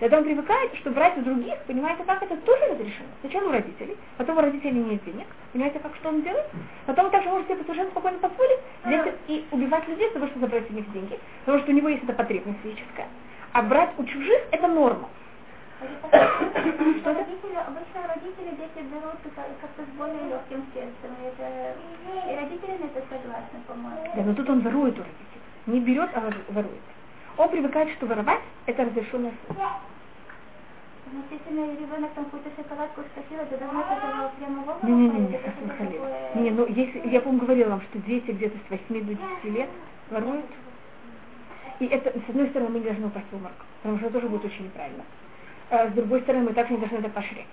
[0.00, 3.08] Тогда он привыкает, что брать у других, понимаете, как это тоже разрешено.
[3.22, 5.26] Сначала у родителей, потом у родителей нет денег.
[5.54, 6.44] Понимаете, как что он делает?
[6.84, 10.70] Потом он также может себе совершенно спокойно позволить взять и убивать людей, потому что забрать
[10.70, 11.18] у них деньги.
[11.46, 13.08] Потому что у него есть эта потребность физическая.
[13.52, 15.08] А брать у чужих это норма.
[15.80, 21.16] Что родители, обычно родители дети берут как-то с более легким сердцем.
[21.24, 21.76] Это,
[22.30, 24.12] и родители на это согласны, по-моему.
[24.14, 25.40] Да, но тут он ворует у родителей.
[25.64, 26.82] Не берет, а ворует.
[27.36, 29.80] Он привыкает, что воровать это разрешенное слово.
[31.12, 35.18] Ну, если ребенок там какую-то шоколадку схватил, это давно это прямо в Не, не, не,
[35.18, 35.28] не,
[36.34, 39.44] не, не, ну если, я, по-моему, говорила вам, что дети где-то с 8 до 10
[39.44, 39.68] лет
[40.10, 40.46] воруют.
[41.80, 44.28] И это, с одной стороны, мы не должны упасть в обморок, потому что это тоже
[44.28, 45.02] будет очень неправильно.
[45.70, 47.46] А с другой стороны, мы также не должны это поощрять.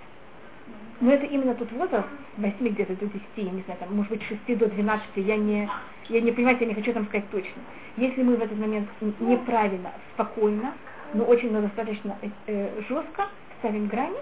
[1.00, 4.22] Но это именно тот возраст, 8 где-то до 10, я не знаю, там, может быть,
[4.22, 5.68] 6 до 12, я не,
[6.08, 7.62] я не понимаю, я не хочу там сказать точно.
[7.96, 8.88] Если мы в этот момент
[9.20, 10.74] неправильно, спокойно,
[11.14, 13.28] но очень но достаточно э, э жестко
[13.58, 14.18] ставим грани,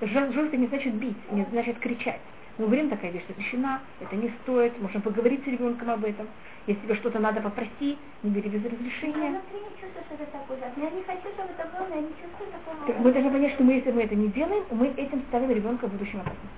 [0.00, 2.20] жестко не значит бить, не значит кричать.
[2.58, 6.26] Мы говорим, такая вещь запрещена, это не стоит, можно поговорить с ребенком об этом.
[6.66, 9.40] Если тебе что-то надо попроси, не бери без разрешения.
[10.76, 13.02] Я не хочу, чтобы это было, я не чувствую такого.
[13.02, 15.92] Мы должны понять, что мы, если мы это не делаем, мы этим ставим ребенка в
[15.92, 16.52] будущем опасность.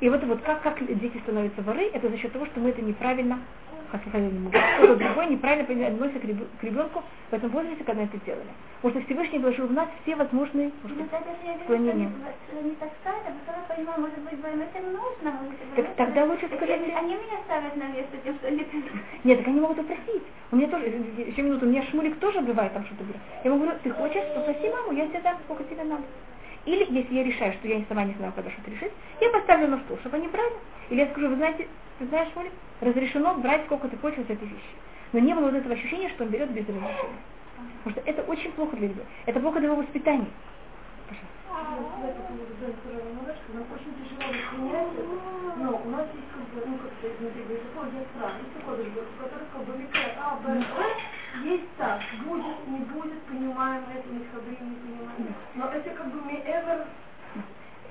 [0.00, 2.82] И вот, вот как, как дети становятся воры, это за счет того, что мы это
[2.82, 3.38] неправильно
[3.86, 8.48] кто-то другой неправильно относится к ребенку в этом возрасте, когда это сделали.
[8.82, 10.70] Потому что Всевышний вложил в нас все возможные
[11.64, 12.10] склонения.
[12.62, 12.90] Не так
[15.96, 16.94] тогда лучше скажите.
[16.94, 18.66] Они меня ставят на место тем, что они...
[19.24, 20.22] Нет, так они могут попросить.
[20.50, 23.04] У меня тоже, еще минуту, у меня Шмулик тоже бывает там что-то.
[23.44, 26.02] Я ему говорю, ты хочешь, попроси маму, я тебе дам, сколько тебе надо.
[26.66, 29.78] Или, если я решаю, что я сама не знаю, когда что-то решить, я поставлю на
[29.80, 30.52] стол, чтобы они брали.
[30.90, 32.50] Или я скажу, вы знаете, ты знаешь, Оля,
[32.80, 34.74] разрешено брать сколько ты хочешь за эти вещи.
[35.12, 37.22] Но не было вот этого ощущения, что он берет без разрешения.
[37.84, 39.10] Потому что это очень плохо для ребенка.
[39.26, 40.26] Это плохо для его воспитания.
[45.56, 49.08] но у нас есть как бы, ну как-то изнутри Бейсаков есть стран, есть такой Бейсаков,
[49.08, 54.08] у которых как бы микро А, Б, С, есть так, будет, не будет, понимаем это,
[54.08, 55.34] не ходы, не понимаем.
[55.54, 56.15] Но это как бы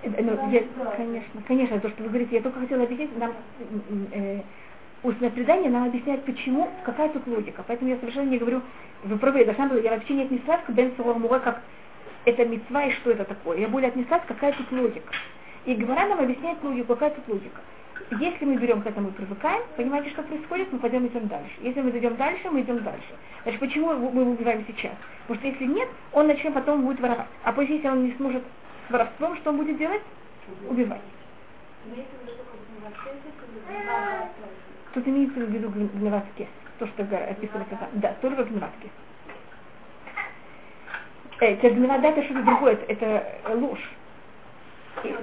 [0.03, 0.63] ну, я,
[0.95, 3.33] конечно, конечно, то, что вы говорите, я только хотела объяснить, нам
[4.11, 4.41] э,
[5.03, 7.63] устное предание нам объясняет, почему, какая тут логика.
[7.67, 8.61] Поэтому я совершенно не говорю,
[9.03, 11.61] вы правы, я должна была, я вообще не отнеслась к Бен Мура как
[12.25, 13.59] это мецва и что это такое.
[13.59, 15.13] Я более отнеслась, какая тут логика.
[15.65, 17.61] И Гмара нам объясняет логику, какая тут логика.
[18.19, 21.53] Если мы берем к этому и привыкаем, понимаете, что происходит, мы пойдем идем дальше.
[21.61, 23.15] Если мы идем дальше, мы идем дальше.
[23.43, 24.93] Значит, почему мы убиваем сейчас?
[25.27, 27.27] Потому что если нет, он начнет потом будет воровать.
[27.43, 28.43] А после, если он не сможет
[28.87, 30.01] с воровством, что он будет делать?
[30.69, 31.01] Убивать.
[34.93, 36.47] Тут имеется в виду гневатский,
[36.79, 37.87] то, что описывали когда.
[37.93, 38.91] Да, только гневатский.
[41.41, 43.89] Э, гневат, да, это что-то другое, это, это ложь.
[45.03, 45.15] И,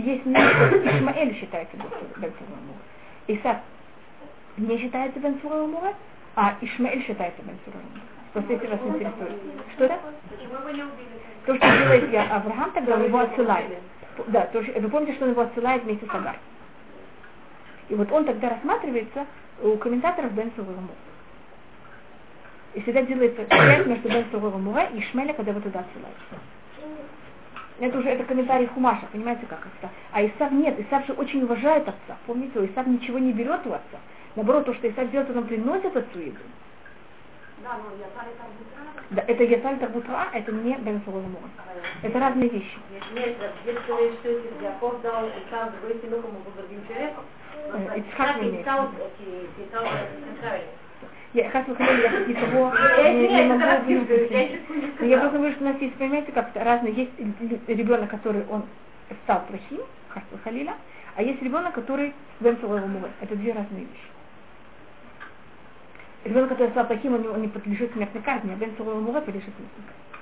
[0.00, 2.78] есть мнение, Ишмаэль считается Бен Мура.
[3.28, 3.58] Исаак
[4.56, 5.94] не считается Бен Мура,
[6.36, 8.13] а Ишмаэль считается Бен Мура.
[8.34, 9.32] Просто если вас интересует.
[9.74, 9.98] Что это?
[11.46, 13.70] То, что делает я Авраам, тогда он его отсылает.
[14.26, 16.36] Да, то, вы помните, что он его отсылает вместе с Агар.
[17.88, 19.26] И вот он тогда рассматривается
[19.62, 20.88] у комментаторов Бен Мура.
[22.74, 24.26] И всегда делается связь между Бен
[24.62, 26.16] Мура и Ишмеля, когда его туда отсылают.
[27.78, 29.92] Это уже это комментарий Хумаша, понимаете, как это?
[30.10, 32.16] А Исав нет, Исав же очень уважает отца.
[32.26, 33.98] Помните, Исав ничего не берет у отца.
[34.34, 36.38] Наоборот, то, что Исав делает, он приносит отцу еду.
[39.10, 41.50] Да, это Яталь Тарбутра, это не Бен Соломон.
[42.02, 42.78] Это разные вещи.
[43.14, 44.30] Нет, если говорить, что
[44.62, 47.24] Яков дал Исав другой сынок, ему был другим человеком,
[47.96, 48.66] Ицхак не имеет.
[51.32, 55.04] Я хас выходила, я никого не, могу.
[55.04, 56.94] Я просто говорю, что у нас есть, понимаете, как разные.
[56.94, 57.12] Есть
[57.66, 58.64] ребенок, который он
[59.24, 60.74] стал плохим, хас халиля,
[61.16, 62.56] а есть ребенок, который бен
[63.20, 64.13] Это две разные вещи.
[66.24, 69.84] Ребенок, который стал плохим, он, он не подлежит смертной казни, а бен мура подлежит смертной
[69.86, 70.14] казни.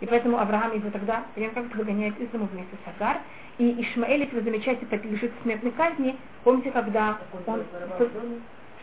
[0.00, 3.18] И поэтому Авраам его тогда, прям как выгоняет из дома вместе с Агар.
[3.58, 6.16] И Ишмаэль, если вы замечаете, подлежит смертной казни.
[6.44, 7.64] Помните, когда он...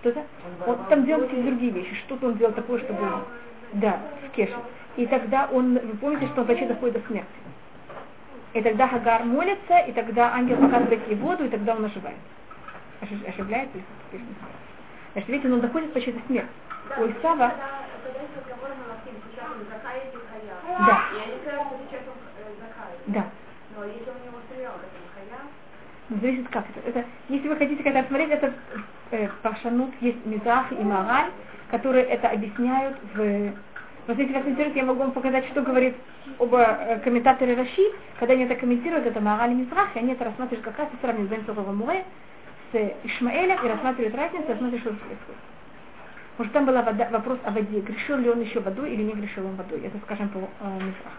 [0.01, 0.23] Что-то?
[0.67, 1.95] Он там делал какие-то другие вещи.
[2.05, 2.99] Что-то он делал такое, чтобы...
[3.73, 4.55] Да, в Кеше.
[4.95, 7.27] И тогда он, вы помните, что он почти доходит до смерти.
[8.53, 12.17] И тогда Хагар молится, и тогда ангел показывает ей воду, и тогда он оживает.
[13.01, 13.77] Ошибляется?
[15.17, 16.47] Значит, видите, он доходит почти до смерти.
[16.95, 17.51] У Исава...
[20.77, 21.01] Да.
[23.07, 23.25] Да.
[23.75, 24.73] Но если у него стрелял,
[26.09, 26.87] ну, зависит как это.
[26.87, 27.05] это.
[27.29, 28.53] Если вы хотите когда смотреть, это
[29.09, 31.31] э, Пашанут, есть Мизах и Мораль,
[31.71, 33.53] которые это объясняют в...
[34.05, 35.95] Вот если вас интересует, я могу вам показать, что говорит
[36.37, 40.25] оба э, комментаторы Раши, когда они это комментируют, это Мораль и Мизрах, и они это
[40.25, 42.05] рассматривают как раз и сравнивают Бен Сорова Муре
[42.71, 45.41] с Ишмаэлем и рассматривают разницу, рассматривают, что происходит.
[46.37, 49.55] Может, там был вопрос о воде, грешил ли он еще водой или не грешил он
[49.55, 49.81] водой.
[49.83, 51.13] Это, скажем, по э, Мизрах.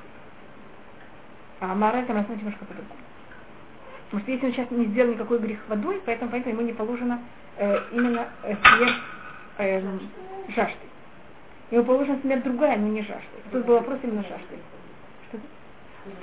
[1.60, 3.00] А Мораль там рассматривает немножко по-другому.
[4.04, 7.20] Потому что если он сейчас не сделал никакой грех водой, поэтому, поэтому ему не положено
[7.56, 8.94] э, именно э, смерть
[9.58, 9.98] э,
[10.54, 10.78] жажды.
[11.70, 13.26] Ему положена смерть другая, но не жажды.
[13.50, 14.56] Тут был вопрос именно жажды.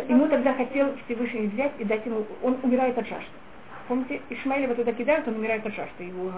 [0.08, 3.30] Ему тогда хотел Всевышний взять и дать ему, он умирает от жажды.
[3.88, 6.04] Помните, Ишмаэля туда кидают, он умирает от жажды.
[6.04, 6.32] Его...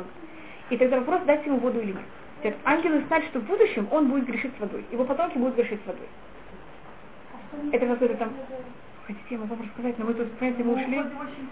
[0.69, 2.01] И тогда вопрос, дать ему воду или нет.
[2.39, 4.83] Теперь ангелы знают, что в будущем он будет грешить с водой.
[4.91, 6.07] Его потомки будут грешить с водой.
[7.71, 8.31] Это какой-то там
[9.07, 11.01] Хотите, я могу рассказать, но мы тут, понимаете, мы ушли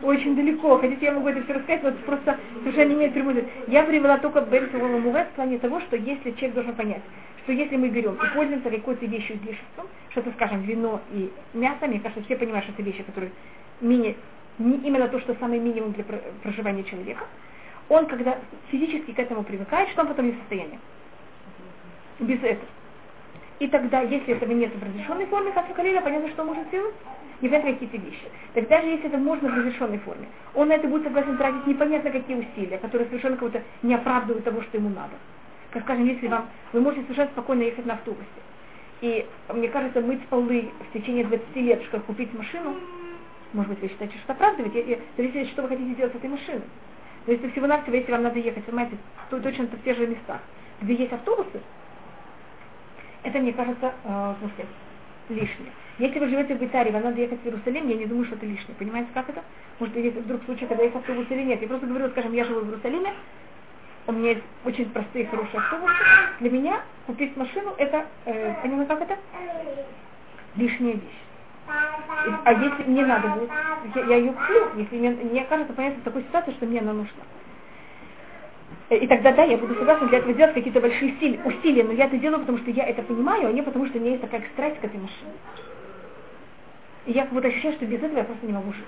[0.04, 0.78] очень далеко.
[0.78, 4.18] Хотите, я могу это все рассказать, но это просто совершенно не имеет прямой Я привела
[4.18, 7.02] только Бенсового Муве в плане того, что если человек должен понять,
[7.44, 12.02] что если мы берем и пользуемся какой-то вещью излишеством, что-то, скажем, вино и мясо, мне
[12.02, 13.32] кажется, все понимают, что это вещи, которые
[13.80, 14.18] мини,
[14.60, 16.04] не именно то, что самый минимум для
[16.44, 17.26] проживания человека,
[17.90, 18.38] он, когда
[18.70, 20.80] физически к этому привыкает, что он потом не в состоянии.
[22.20, 22.68] Без этого.
[23.60, 26.94] И тогда, если этого нет в разрешенной форме, как Калиля, понятно, что он может сделать?
[27.42, 28.24] Непонятно какие-то вещи.
[28.54, 32.12] Так даже если это можно в разрешенной форме, он на это будет согласен тратить непонятно
[32.12, 35.14] какие усилия, которые совершенно кого-то не оправдывают того, что ему надо.
[35.72, 38.26] Как скажем, если вам, вы можете совершенно спокойно ехать на автобусе.
[39.02, 42.76] И мне кажется, мыть полы в течение 20 лет, чтобы купить машину,
[43.54, 46.30] может быть, вы считаете, что оправдывать, и, и, зависит, что вы хотите сделать с этой
[46.30, 46.64] машиной.
[47.26, 48.98] Но если всего-навсего, если вам надо ехать, понимаете,
[49.30, 50.42] то точно в тех же местах,
[50.82, 51.62] где есть автобусы,
[53.24, 54.66] это, мне кажется, э, смысле,
[55.30, 55.72] лишнее.
[55.98, 58.46] Если вы живете в Италии, вам надо ехать в Иерусалим, я не думаю, что это
[58.46, 58.76] лишнее.
[58.78, 59.44] Понимаете, как это?
[59.80, 61.62] Может, есть вдруг случай, когда есть автобус или нет.
[61.62, 63.14] Я просто говорю, скажем, я живу в Иерусалиме,
[64.08, 65.94] у меня есть очень простые, хорошие автобусы.
[66.40, 69.18] Для меня купить машину, это, э, понимаете, как это?
[70.56, 71.22] Лишняя вещь.
[71.68, 73.50] А если мне надо будет,
[73.96, 76.94] я, я ее куплю, если мне, мне кажется, понятно, в такой ситуации, что мне она
[76.94, 77.24] нужна.
[78.90, 81.94] Э, и тогда да, я буду согласна для этого делать какие-то большие усилия, усилия, но
[81.94, 84.22] я это делаю, потому что я это понимаю, а не потому, что у меня есть
[84.22, 85.32] такая страсть к этой машине.
[87.06, 88.86] И я как будто ощущаю, что без этого я просто не могу жить.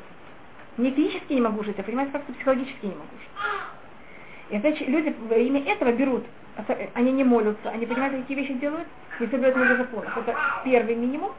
[0.77, 3.29] Не физически не могу жить, а понимаете, как-то психологически не могу жить.
[4.49, 6.23] И опять люди во имя этого берут,
[6.93, 8.87] они не молятся, они понимают, какие вещи делают,
[9.19, 10.17] не соблюдают много законов.
[10.17, 11.31] Это первый минимум,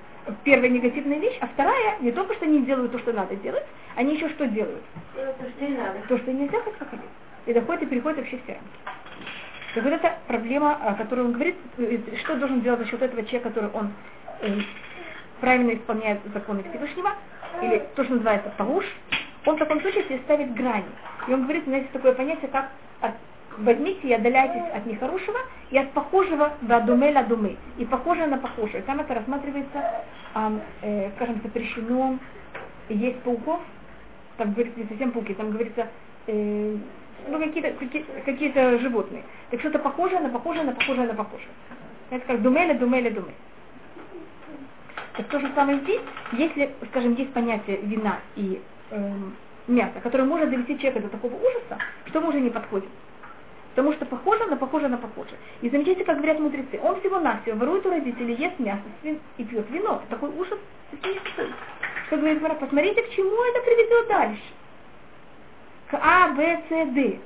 [0.44, 3.64] первая негативная вещь, а вторая, не только что не делают то, что надо делать,
[3.96, 4.82] они еще что делают?
[5.14, 5.98] То, что не надо.
[6.08, 7.02] То, что нельзя, как хотели
[7.48, 8.98] и доходит и переходит вообще все рамки.
[9.74, 13.22] Так вот это проблема, о которой он говорит, э, что должен делать за счет этого
[13.24, 13.90] человек, который он
[14.40, 14.58] э,
[15.40, 17.12] правильно исполняет законы Всевышнего,
[17.62, 18.84] или то, что называется пауш,
[19.46, 20.84] он в таком случае себе ставит грани.
[21.26, 22.70] И он говорит, у нас есть такое понятие, как
[23.58, 25.38] возьмите и отдаляйтесь от нехорошего
[25.70, 27.56] и от похожего до думы ла думы.
[27.78, 28.82] И похожее на похожее.
[28.82, 30.04] Там это рассматривается,
[30.34, 32.18] э, э, скажем, запрещено
[32.88, 33.60] есть пауков,
[34.36, 35.88] там говорится не совсем пауки, там говорится
[36.26, 36.76] э,
[37.28, 39.24] ну, какие-то какие, какие животные.
[39.50, 41.48] Так что-то похожее на похожее на похожее на похожее.
[42.10, 43.34] Это как думели, думели, думели.
[45.16, 46.00] Так то же самое здесь,
[46.32, 49.12] если, скажем, есть понятие вина и э,
[49.66, 52.88] мяса, которое может довести человека до такого ужаса, что мы уже не подходим.
[53.70, 55.36] Потому что похоже на похоже на похоже.
[55.62, 59.70] И замечайте, как говорят мудрецы, он всего-навсего ворует у родителей, ест мясо свин, и пьет
[59.70, 60.02] вино.
[60.10, 60.58] Такой ужас,
[62.06, 64.42] что говорит Мара, посмотрите, к чему это приведет дальше
[65.90, 67.18] к А, Б, С, Д.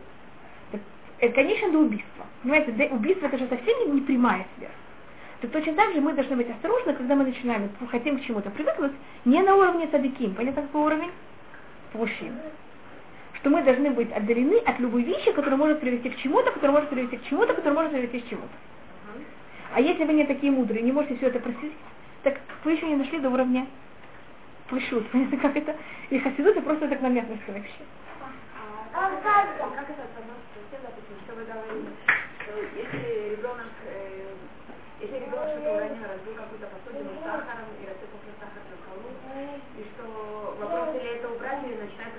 [1.18, 2.26] Это, конечно, до убийства.
[2.43, 4.70] Понимаете, убийство это же совсем не прямая связь.
[5.40, 8.93] Так точно так же мы должны быть осторожны, когда мы начинаем, хотим к чему-то привыкнуть,
[9.24, 11.11] не на уровне садиким, понятно, какой уровень?
[11.95, 12.32] Мужчин.
[13.43, 16.90] Что мы должны быть отдалены от любой вещи, которая может привести к чему-то, которая может
[16.90, 18.55] привести к чему-то, которая может привести к чему-то.
[19.74, 21.76] А если вы не такие мудрые, не можете все это проследить,
[22.22, 23.66] так вы еще не нашли до уровня
[24.68, 25.11] пышут.
[25.11, 25.74] Понятно, как это?
[26.11, 27.82] И хасидут это просто так на местности вообще.
[32.76, 34.34] Если ребенок, э,
[35.01, 39.11] если ребенок что-то уронил, разбил какую-то посудину сахаром и рассыпал сахар на полу,
[39.78, 42.12] и что вопрос или это убрать, или начинает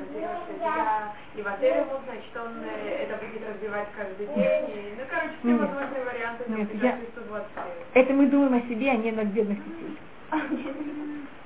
[0.00, 5.34] тебя и в отеле значит он э, это будет разбивать каждый день, и, ну, короче,
[5.38, 7.86] все возможные варианты на ближайшие 120 лет.
[7.94, 9.96] Это мы думаем о себе, а не над бедных детей.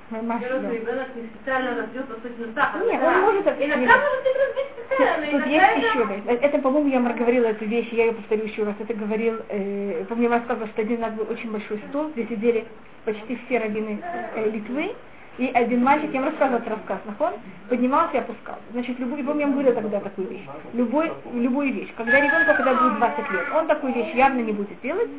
[0.09, 2.85] Взрослый ребенок не специально разбил посудину сахара.
[2.85, 3.45] Нет, он может...
[3.45, 5.31] Иногда может быть разбить специально.
[5.31, 8.75] Тут есть еще, это, по-моему, я говорила эту вещь, я ее повторю еще раз.
[8.79, 12.65] Это говорил, э, помню, я рассказывала, что один раз был очень большой стол, где сидели
[13.03, 14.01] почти все раввины
[14.35, 14.95] э, Литвы,
[15.37, 17.33] и один мальчик, я вам рассказывала этот рассказ, нахон,
[17.69, 18.61] поднимался и опускался.
[18.71, 20.45] Значит, любой, я вам говорила тогда такую вещь.
[20.73, 21.93] Любой, любую вещь.
[21.95, 25.09] Когда ребенку, когда будет 20 лет, он такую вещь явно не будет делать,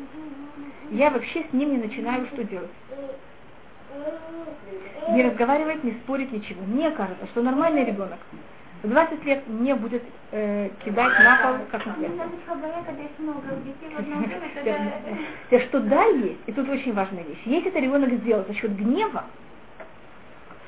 [0.91, 2.71] я вообще с ним не начинаю что делать
[5.09, 6.61] не разговаривает, не спорит, ничего.
[6.65, 8.19] Мне кажется, что нормальный ребенок
[8.83, 11.95] в 20 лет не будет э, кидать на пол, как на
[15.49, 17.41] Те, что да, есть, и тут очень важная вещь.
[17.45, 19.25] Если это ребенок сделал за счет гнева,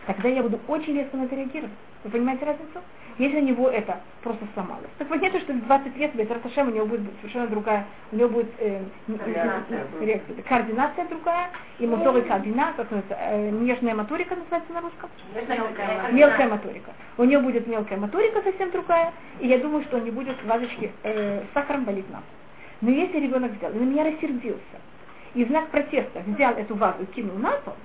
[0.07, 1.71] тогда я буду очень резко на это реагировать.
[2.03, 2.79] Вы понимаете разницу?
[3.17, 4.89] Если у него это просто сломалось.
[4.97, 8.29] Так понятно, что в 20 лет без Раташем у него будет совершенно другая, у него
[8.29, 9.87] будет э, координация.
[9.99, 15.09] реакция, координация другая, и моторика координация, как называется, э, нежная моторика называется на русском?
[15.35, 16.11] Мелкая.
[16.11, 16.91] мелкая моторика.
[17.17, 20.91] У него будет мелкая моторика совсем другая, и я думаю, что он не будет вазочки
[21.03, 22.23] э, с сахаром болеть нам.
[22.79, 24.77] Но если ребенок взял, и на меня рассердился,
[25.35, 27.75] и в знак протеста взял эту вазу и кинул на пол,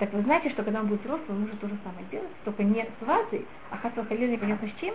[0.00, 2.62] так вы знаете, что когда он будет взрослым, он может то же самое делать, только
[2.64, 4.94] не с вазой, а хасал халил непонятно с чем.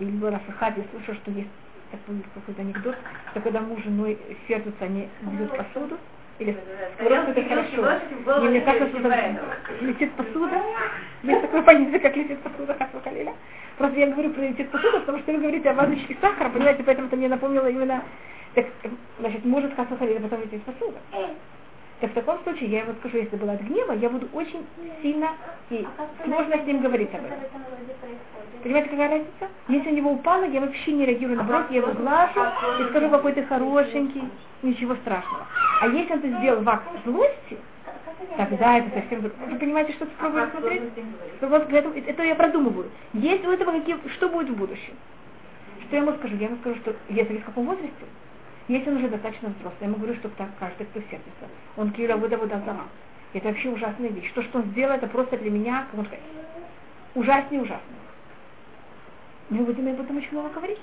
[0.00, 1.48] И был раз в Хаде слышал, что есть
[1.92, 2.96] такой какой-то анекдот,
[3.30, 4.18] что когда муж и женой
[4.48, 5.98] сердятся, они бьют посуду,
[6.40, 6.56] или
[6.98, 8.00] просто это хорошо.
[8.42, 10.62] Не мне кажется, что летит посуда.
[11.22, 13.34] Есть такое понятие, как летит посуда Хасва Халиля.
[13.78, 17.06] Просто я говорю про летит посуда, потому что вы говорите о вазочке сахара, понимаете, поэтому
[17.06, 18.02] это мне напомнило именно,
[18.54, 18.66] так,
[19.20, 20.98] значит, может Хасва Халиля потом летит посуда.
[22.00, 24.64] Так в таком случае я ему скажу, если было от гнева, я буду очень
[25.02, 25.32] сильно
[25.68, 25.86] и
[26.24, 27.38] сложно с ним говорить об этом.
[28.62, 29.48] Понимаете, какая разница?
[29.68, 32.40] Если у него упало, я вообще не реагирую на брос, я его глажу
[32.80, 34.24] и скажу, какой ты хорошенький,
[34.62, 35.46] ничего страшного.
[35.82, 37.58] А если он это сделал в акт злости,
[38.36, 39.20] тогда это совсем.
[39.20, 40.82] Вы понимаете, что попробую смотреть?
[41.40, 42.90] Вот это, это я продумываю.
[43.12, 44.94] Есть у этого какие, что будет в будущем?
[45.86, 46.36] Что я ему скажу?
[46.36, 48.04] Я ему скажу, что если в каком возрасте,
[48.70, 51.48] если он уже достаточно взрослый, я ему говорю, что так каждый, кто сердится.
[51.76, 52.84] Он киля выда выда сама.
[53.32, 54.30] Это вообще ужасная вещь.
[54.32, 56.24] То, что он сделал, это просто для меня, как можно сказать,
[57.16, 57.96] ужаснее ужасно.
[59.48, 60.78] Мы будем об этом очень много говорить.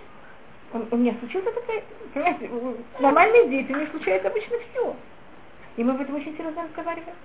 [0.73, 1.81] У, у меня случилось такая,
[2.14, 2.49] понимаете,
[2.99, 4.95] нормальные дети, у них случается обычно все.
[5.77, 7.15] И мы об этом очень серьезно разговариваем.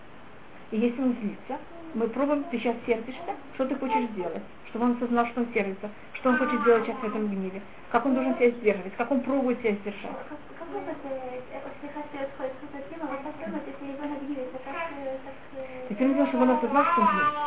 [0.71, 1.59] И если он злится,
[1.95, 5.91] мы пробуем, ты сейчас сердишься, что ты хочешь сделать, чтобы он осознал, что он сердится,
[6.23, 9.21] что он хочет сделать сейчас в этом гневе, как он должен себя сдерживать, как он
[9.23, 10.17] пробует себя сдержать.
[15.89, 17.41] Теперь нужно, чтобы он осознал, что он гневится.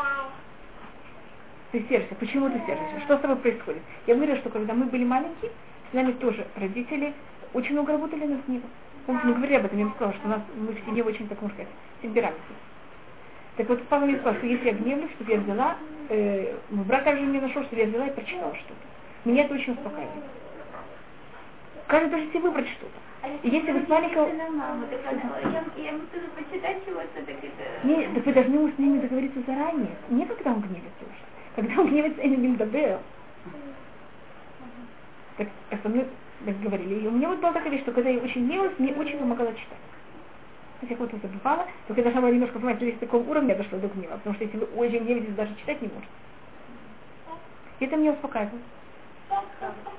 [1.72, 2.15] Ты сердишься.
[2.15, 2.99] Почему ты сердишься?
[3.06, 3.81] Что с тобой происходит?
[4.07, 5.52] Я говорю, что когда мы были маленькие,
[5.91, 7.14] с нами тоже родители
[7.53, 8.69] очень много работали над гневом.
[9.06, 11.30] Помните, мы говорили об этом, я вам сказала, что у нас мы в семье очень,
[11.30, 11.72] так можно сказать,
[12.02, 12.57] темпераментные.
[13.57, 15.77] Так вот, папа мне сказал, что если я гневлюсь, чтобы я взяла,
[16.10, 19.30] э, брат также мне нашел, что я взяла и прочитала что-то.
[19.30, 20.23] Меня это очень успокаивает.
[21.88, 23.38] Каждый должен себе выбрать что-то.
[23.44, 24.27] И если вы с маленького...
[27.84, 29.95] Нет, так вы должны с ними договориться заранее.
[30.10, 31.26] Не когда он гневится уже.
[31.56, 32.99] Когда он гневится, я не добавил.
[35.38, 36.07] Так, это мы
[36.45, 37.02] так говорили.
[37.02, 39.53] И у меня вот была такая вещь, что когда я очень гневалась, мне очень помогало
[39.53, 39.77] читать.
[40.85, 43.87] Если я кого-то забывала, то когда была немножко понимать, что есть такого уровня дошло до
[43.87, 46.11] гнева, потому что если вы очень гневаетесь, даже читать не можете.
[47.79, 48.59] И это меня успокаивало.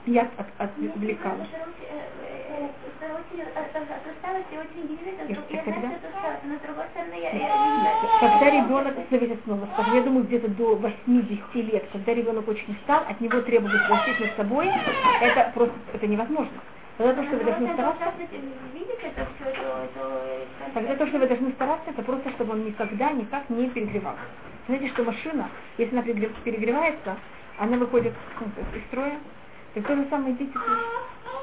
[0.07, 1.45] Я от, отвлекала.
[8.21, 13.03] Когда ребенок, зависит снова, скажем, я думаю, где-то до 80 лет, когда ребенок очень устал,
[13.09, 14.71] от него требуют защитить над собой,
[15.21, 16.53] это просто, это невозможно.
[16.97, 18.13] Тогда то, что вы должны стараться,
[20.73, 24.21] тогда то, что вы должны стараться, это просто, чтобы он никогда никак не перегревался.
[24.67, 27.17] Знаете, что машина, если она перегревается,
[27.59, 28.15] она выходит
[28.75, 29.19] из строя,
[29.75, 30.55] и то же самое дети.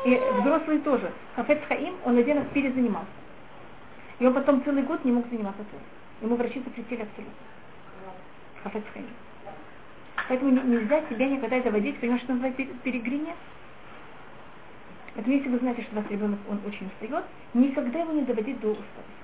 [0.06, 1.12] И взрослые тоже.
[1.36, 3.08] Хафец Хаим, он один раз перезанимался.
[4.20, 5.84] И он потом целый год не мог заниматься тоже.
[6.22, 7.34] Ему врачи запретили абсолютно.
[8.64, 9.06] Хафец Хаим.
[10.28, 13.36] Поэтому нельзя себя никогда доводить, понимаешь, что называется перегрение?
[15.16, 17.24] Поэтому если вы знаете, что у вас ребенок, он очень устает,
[17.54, 19.24] никогда его не доводить до усталости.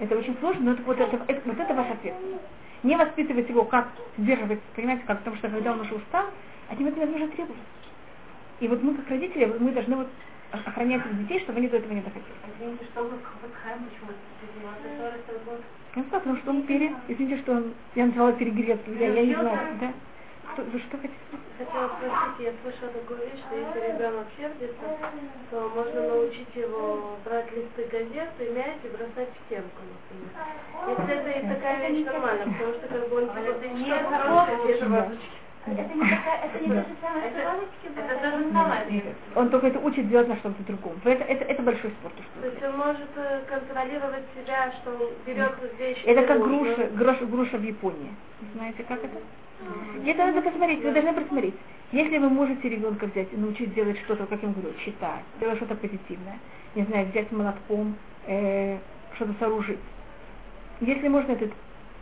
[0.00, 2.42] Это очень сложно, но это, вот, это, это, вот это ваш ответственность.
[2.82, 6.26] Не воспитывать его, как сдерживать, понимаете, как, потому что когда он уже устал,
[6.70, 7.60] от него это невозможно требовать.
[8.60, 10.08] И вот мы, как родители, мы должны вот
[10.50, 12.32] охранять своих детей, чтобы они до этого не доходили.
[12.56, 14.10] Извините, что вы почему
[15.96, 16.94] Ну, потому что он пере...
[17.08, 17.74] Извините, что он...
[17.94, 18.80] Я назвала перегрет.
[18.98, 19.92] Я, я не знаю, да?
[20.58, 21.14] Что, вы что хотите?
[21.56, 24.98] Хотела спросить, я слышала такую вещь, что если ребенок сердится,
[25.52, 30.34] то можно научить его брать листы газет и мять и бросать в стенку, например.
[30.88, 35.37] Если это и такая вещь нормально, потому что как бы он это не хорошая вещь.
[35.72, 39.02] Это не такая, это не то же самое, Это то же самое.
[39.34, 40.94] Он только это учит делать на что-то другом.
[41.04, 42.14] Это, это, это большой спорт.
[42.40, 46.04] То есть он может э, контролировать себя, что он берет вещи.
[46.04, 48.14] Это как груша, груша, груша в Японии.
[48.54, 49.18] Знаете, как это?
[50.06, 51.54] Это надо посмотреть, вы должны просмотреть.
[51.90, 55.74] Если вы можете ребенка взять и научить делать что-то, как я говорю, читать, делать что-то
[55.74, 56.38] позитивное,
[56.74, 57.96] не знаю, взять молотком,
[58.26, 58.78] э,
[59.14, 59.78] что-то сооружить.
[60.80, 61.50] Если можно этот,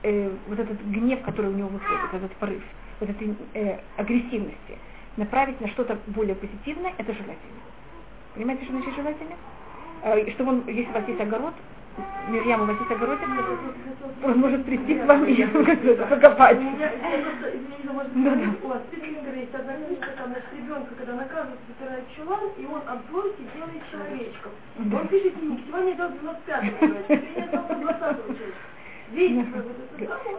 [0.03, 2.63] э, вот этот гнев, который у него выходит, этот порыв,
[3.01, 4.79] вот этой э, агрессивности,
[5.17, 7.61] направить на что-то более позитивное, это желательно.
[8.35, 9.37] Понимаете, что значит желательно?
[10.03, 11.55] Э, чтобы он, если у вас есть огород,
[12.29, 13.29] Мирьям, у вас есть огородик,
[14.23, 16.59] он может прийти к вам и покопать.
[18.17, 18.83] У вас
[19.47, 24.53] есть одна книжка, там, ребенка, когда наказывают, вытирает чулан, и он от злости делает человечком.
[24.79, 26.75] Он пишет книги, сегодня это 25
[27.37, 28.17] это 20
[29.13, 29.47] Видите,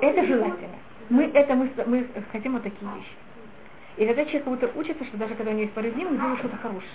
[0.02, 0.76] Это желательно.
[1.10, 3.12] Мы, это мы, мы хотим вот такие вещи.
[3.98, 6.18] И тогда человек как будто учится, что даже когда у него есть порыв гнева, он
[6.18, 6.92] делает что-то хорошее.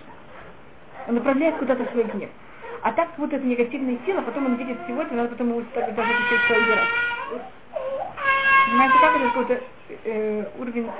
[1.09, 2.31] Он направляет куда-то свой гнев.
[2.83, 6.13] А так вот эта негативная сила, потом он видит сегодня, надо потом ему даже
[6.47, 6.89] все убирать.
[8.67, 9.61] Понимаете, как это какой-то
[10.05, 10.91] э, уровень...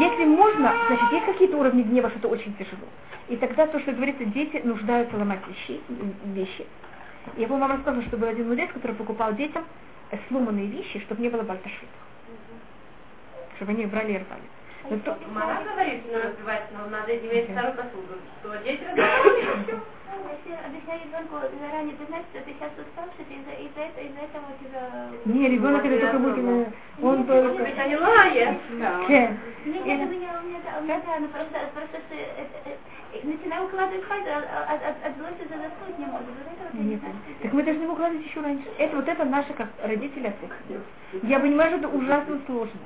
[0.00, 2.88] Если можно, значит, есть какие-то уровни гнева, что это очень тяжело.
[3.28, 5.80] И тогда то, что говорится, дети нуждаются ломать вещи.
[6.24, 6.66] вещи.
[7.36, 9.64] Я помню, вам рассказывала, что был один мудрец, который покупал детям
[10.28, 11.88] сломанные вещи, чтобы не было бальташит.
[13.56, 14.48] Чтобы они брали и рвали.
[14.90, 18.20] Ну, то- Мара говорит, что разбивается, но надо иметь старую посуду.
[18.40, 19.80] Что дети разбиваются,
[20.34, 24.20] Если объясняю ребенку заранее, ты знаешь, что ты сейчас уставший, ты из-за из-за этого, из-за
[24.28, 24.84] этого у тебя...
[25.24, 26.72] Не, ребенок это только будет, э,
[27.02, 27.64] он только...
[27.64, 28.58] Они лают.
[29.08, 29.38] Кен.
[29.64, 34.04] Нет, у меня, у меня, у меня, ну просто, просто что, э, э, начинаю укладывать
[34.04, 37.00] спать, а от, от, от злости за заснуть не это не Нет.
[37.00, 38.66] знаю, что Так мы должны его укладывать еще раньше.
[38.78, 40.86] Это вот это наши как родители ответственность.
[41.22, 42.80] Я понимаю, что это ужасно сложно.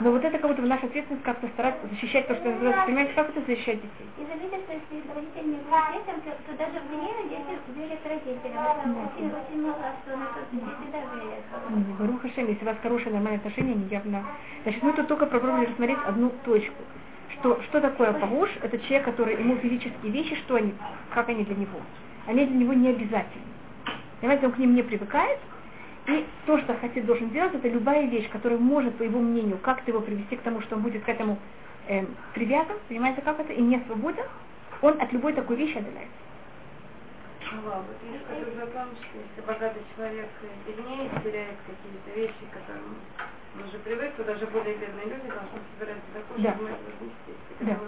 [0.00, 2.84] Но вот это как будто наша ответственность как-то стараться защищать то, что называется.
[2.84, 4.06] Понимаете, как это защищать детей?
[4.18, 8.00] И заметьте, что если родители не верят детям, то, то даже в гневе дети верят
[8.04, 8.62] родителям.
[8.62, 11.44] Это очень, очень мало, что на то, что дети да верят.
[11.98, 14.24] Барух Хашем, если у вас хорошие нормальные отношения, они явно...
[14.64, 16.82] Значит, мы тут только попробовали рассмотреть одну точку.
[17.38, 18.50] Что, что такое погуш?
[18.62, 20.74] Это человек, который ему физические вещи, что они,
[21.14, 21.80] как они для него.
[22.26, 23.44] Они для него не обязательны.
[24.20, 25.38] Понимаете, он к ним не привыкает,
[26.08, 29.90] и то, что Хасид должен делать, это любая вещь, которая может, по его мнению, как-то
[29.90, 31.38] его привести к тому, что он будет к этому
[31.88, 34.24] эм, привязан, понимаете, как это, и не свободен,
[34.82, 36.14] он от любой такой вещи отдаляется.
[37.52, 40.28] Ну, а вот есть такой закон, что если богатый человек
[40.66, 42.96] беднее теряет какие-то вещи, к которым
[43.54, 46.50] он уже привык, то даже более бедные люди должны собирать закон, Да.
[46.50, 46.80] чтобы мы это.
[47.60, 47.78] Да.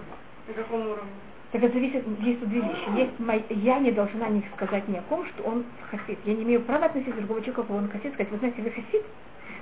[0.46, 1.12] На каком уровне?
[1.52, 2.96] Так это зависит, есть тут две вещи.
[2.96, 6.18] Есть мой, я не должна не сказать ни о ком, что он хасид.
[6.26, 8.70] Я не имею права относиться к другому человеку, какого он хасид, сказать, вы знаете, вы
[8.70, 9.02] хасид,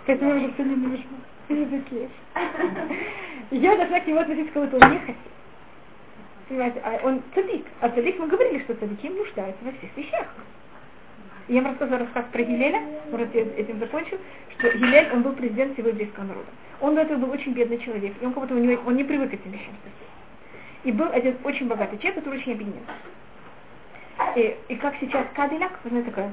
[0.05, 1.05] поэтому я уже все ненавижу.
[1.49, 2.09] Языки.
[3.53, 5.17] Я должна к нему относиться, как будто он не хасид.
[6.49, 7.67] Понимаете, а он цадик.
[7.81, 10.27] А цадик мы говорили, что цадики нуждаются во всех вещах.
[11.49, 12.83] Я вам рассказывала рассказ про Гилеля,
[13.13, 14.19] может я этим закончу,
[14.59, 16.49] что Гилель, он был президент всего еврейского народа.
[16.81, 19.05] Он до этого был очень бедный человек, и он как будто у него, он не
[19.05, 19.75] привык к этим вещам.
[20.87, 22.83] И был один очень богатый человек, который очень объединен.
[24.37, 26.33] И, и как сейчас Кадиляк, вы знаете, такое,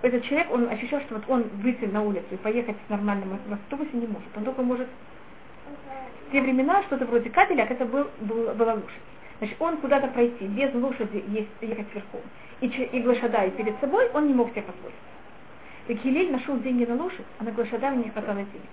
[0.00, 3.90] этот человек, он ощущал, что вот он выйти на улицу и поехать с нормальным автобусе
[3.92, 4.26] не может.
[4.34, 4.88] Он только может...
[6.26, 8.88] В те времена что-то вроде Кадиляк, это был, был, была лошадь.
[9.38, 12.22] Значит, он куда-то пройти без лошади есть, ехать верхом
[12.62, 14.94] и, и глашадай перед собой, он не мог себе позволить.
[15.86, 18.70] Так Гилель нашел деньги на лошадь, а на глашадай не хватало денег.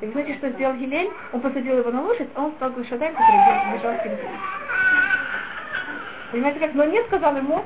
[0.00, 1.10] И вы знаете, что сделал Гилель?
[1.32, 4.30] Он посадил его на лошадь, а он стал Гушадаем, который бежал через лес.
[6.32, 6.74] Понимаете, как?
[6.74, 7.64] Но не сказал ему.